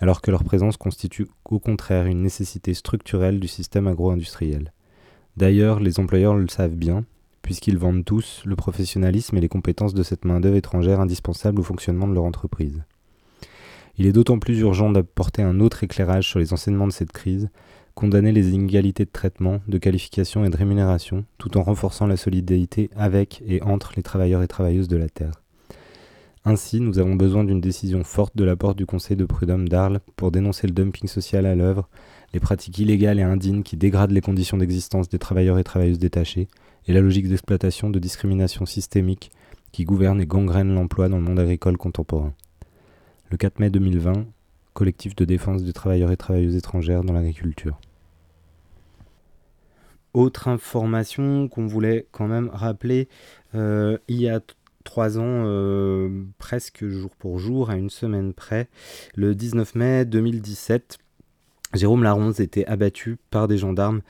[0.00, 4.72] alors que leur présence constitue au contraire une nécessité structurelle du système agro-industriel.
[5.36, 7.04] D'ailleurs, les employeurs le savent bien,
[7.42, 12.08] puisqu'ils vendent tous le professionnalisme et les compétences de cette main-d'œuvre étrangère indispensable au fonctionnement
[12.08, 12.82] de leur entreprise.
[13.98, 17.50] Il est d'autant plus urgent d'apporter un autre éclairage sur les enseignements de cette crise,
[17.94, 22.90] condamner les inégalités de traitement, de qualification et de rémunération, tout en renforçant la solidarité
[22.96, 25.42] avec et entre les travailleurs et travailleuses de la Terre.
[26.44, 30.00] Ainsi, nous avons besoin d'une décision forte de la part du Conseil de prud'homme d'Arles
[30.16, 31.88] pour dénoncer le dumping social à l'œuvre,
[32.34, 36.48] les pratiques illégales et indignes qui dégradent les conditions d'existence des travailleurs et travailleuses détachés,
[36.86, 39.30] et la logique d'exploitation, de discrimination systémique
[39.72, 42.34] qui gouverne et gangrène l'emploi dans le monde agricole contemporain.
[43.30, 44.26] Le 4 mai 2020,
[44.74, 47.78] collectif de défense des travailleurs et travailleuses étrangères dans l'agriculture.
[50.14, 53.08] Autre information qu'on voulait quand même rappeler,
[53.54, 54.40] euh, il y a
[54.84, 58.68] trois ans, euh, presque jour pour jour, à une semaine près,
[59.14, 60.98] le 19 mai 2017,
[61.74, 64.02] Jérôme Laronze était abattu par des gendarmes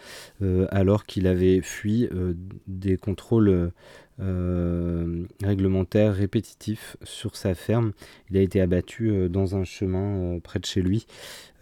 [0.42, 2.34] euh, alors qu'il avait fui euh,
[2.66, 3.72] des contrôles
[4.20, 7.92] euh, réglementaires répétitifs sur sa ferme.
[8.30, 11.06] Il a été abattu dans un chemin près de chez lui,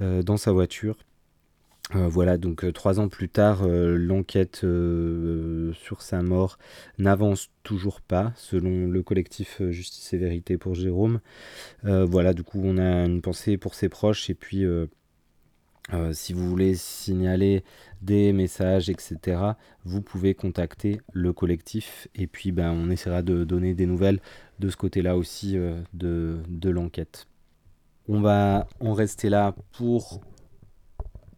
[0.00, 0.96] dans sa voiture.
[1.94, 6.58] voilà, donc trois ans plus tard, l'enquête sur sa mort
[6.98, 11.20] n'avance toujours pas, selon le collectif Justice et Vérité pour Jérôme.
[11.84, 14.66] voilà, du coup, on a une pensée pour ses proches et puis
[16.12, 17.64] si vous voulez signaler
[18.00, 19.40] des messages, etc.,
[19.84, 24.20] vous pouvez contacter le collectif et puis ben, on essaiera de donner des nouvelles
[24.60, 25.56] de ce côté-là aussi
[25.92, 27.26] de, de l'enquête.
[28.08, 30.20] On va en rester là pour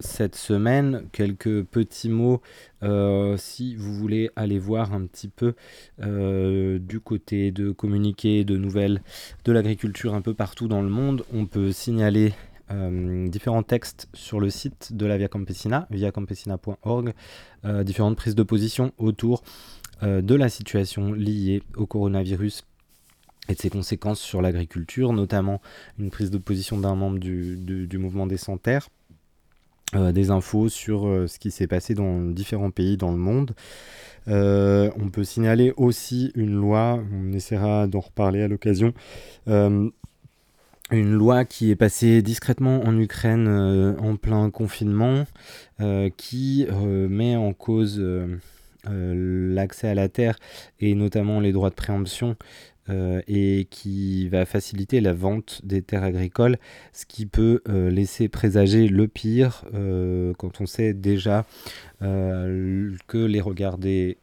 [0.03, 1.07] cette semaine.
[1.13, 2.41] Quelques petits mots
[2.83, 5.55] euh, si vous voulez aller voir un petit peu
[6.01, 9.03] euh, du côté de communiquer de nouvelles
[9.45, 11.25] de l'agriculture un peu partout dans le monde.
[11.33, 12.33] On peut signaler
[12.71, 17.13] euh, différents textes sur le site de la Via Campesina, viacampesina.org,
[17.85, 19.43] différentes prises de position autour
[20.03, 22.65] de la situation liée au coronavirus
[23.49, 25.61] et de ses conséquences sur l'agriculture, notamment
[25.99, 28.37] une prise de position d'un membre du, du mouvement des
[29.95, 33.55] euh, des infos sur euh, ce qui s'est passé dans différents pays dans le monde.
[34.27, 38.95] Euh, on peut signaler aussi une loi, on essaiera d'en reparler à l'occasion,
[40.93, 43.49] une loi qui est passée discrètement en Ukraine
[43.99, 45.25] en plein confinement,
[46.17, 46.67] qui
[47.09, 48.03] met en cause
[48.85, 50.39] l'accès à la terre
[50.81, 52.37] et notamment les droits de préemption
[52.91, 56.59] euh, et qui va faciliter la vente des terres agricoles,
[56.93, 61.45] ce qui peut euh, laisser présager le pire euh, quand on sait déjà
[62.01, 64.19] que les regards des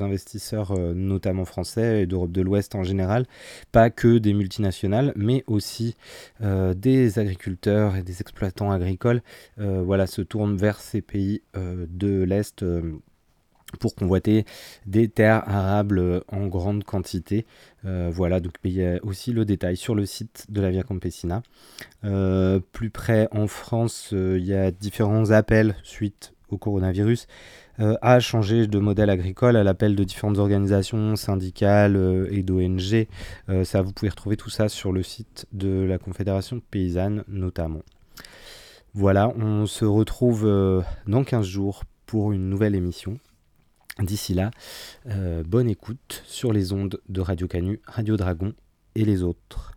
[0.00, 3.26] investisseurs, notamment français et d'Europe de l'Ouest en général,
[3.72, 5.96] pas que des multinationales, mais aussi
[6.40, 9.22] des agriculteurs et des exploitants agricoles,
[9.56, 12.64] voilà, se tournent vers ces pays de l'Est
[13.78, 14.44] pour convoiter
[14.86, 17.46] des terres arables en grande quantité.
[17.84, 20.82] Euh, voilà, donc il y a aussi le détail sur le site de la Via
[20.82, 21.42] Campesina.
[22.04, 27.28] Euh, plus près en France, euh, il y a différents appels suite au coronavirus
[27.78, 33.06] à changer de modèle agricole à l'appel de différentes organisations syndicales et d'ONG.
[33.64, 37.82] ça, vous pouvez retrouver tout ça sur le site de la Confédération paysanne notamment.
[38.92, 40.46] Voilà, on se retrouve
[41.06, 43.18] dans 15 jours pour une nouvelle émission.
[44.02, 44.50] D'ici là,
[45.08, 48.52] euh, bonne écoute sur les ondes de Radio Canu, Radio Dragon
[48.94, 49.72] et les autres.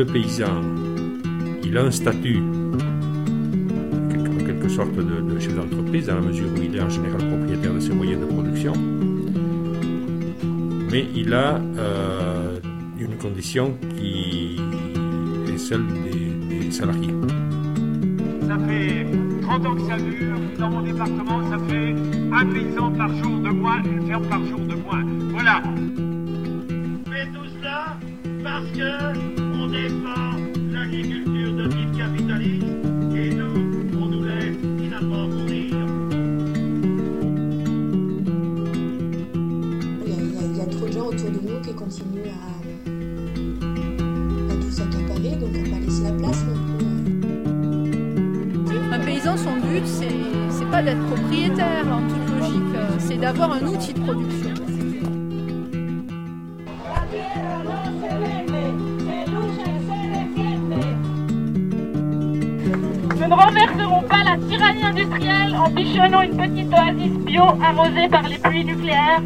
[0.00, 0.62] Le paysan,
[1.62, 2.40] il a un statut
[4.70, 7.92] sorte de, chef d'entreprise dans la mesure où il est en général propriétaire de ses
[7.92, 8.72] moyens de production.
[10.90, 12.58] Mais il a euh,
[12.98, 14.58] une condition qui
[15.52, 15.84] est celle
[16.48, 17.14] des, salariés.
[18.48, 19.06] Ça fait
[19.42, 20.38] 30 ans que ça dure.
[20.58, 21.94] Dans mon département, ça fait
[22.32, 25.04] un paysan par jour de moins, une ferme par jour de moins.
[25.32, 25.62] Voilà.
[27.10, 27.98] Mais tout cela
[28.42, 29.29] parce que
[50.82, 54.50] d'être propriétaire en toute logique, c'est d'avoir un outil de production.
[63.16, 68.22] Nous ne renverserons pas la tyrannie industrielle en bichonnant une petite oasis bio arrosée par
[68.22, 69.20] les pluies nucléaires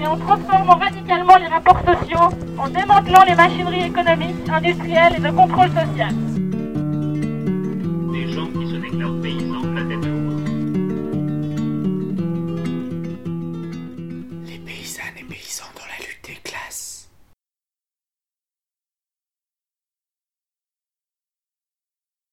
[0.00, 5.30] mais en transformant radicalement les rapports sociaux, en démantelant les machineries économiques, industrielles et de
[5.30, 6.29] contrôle social.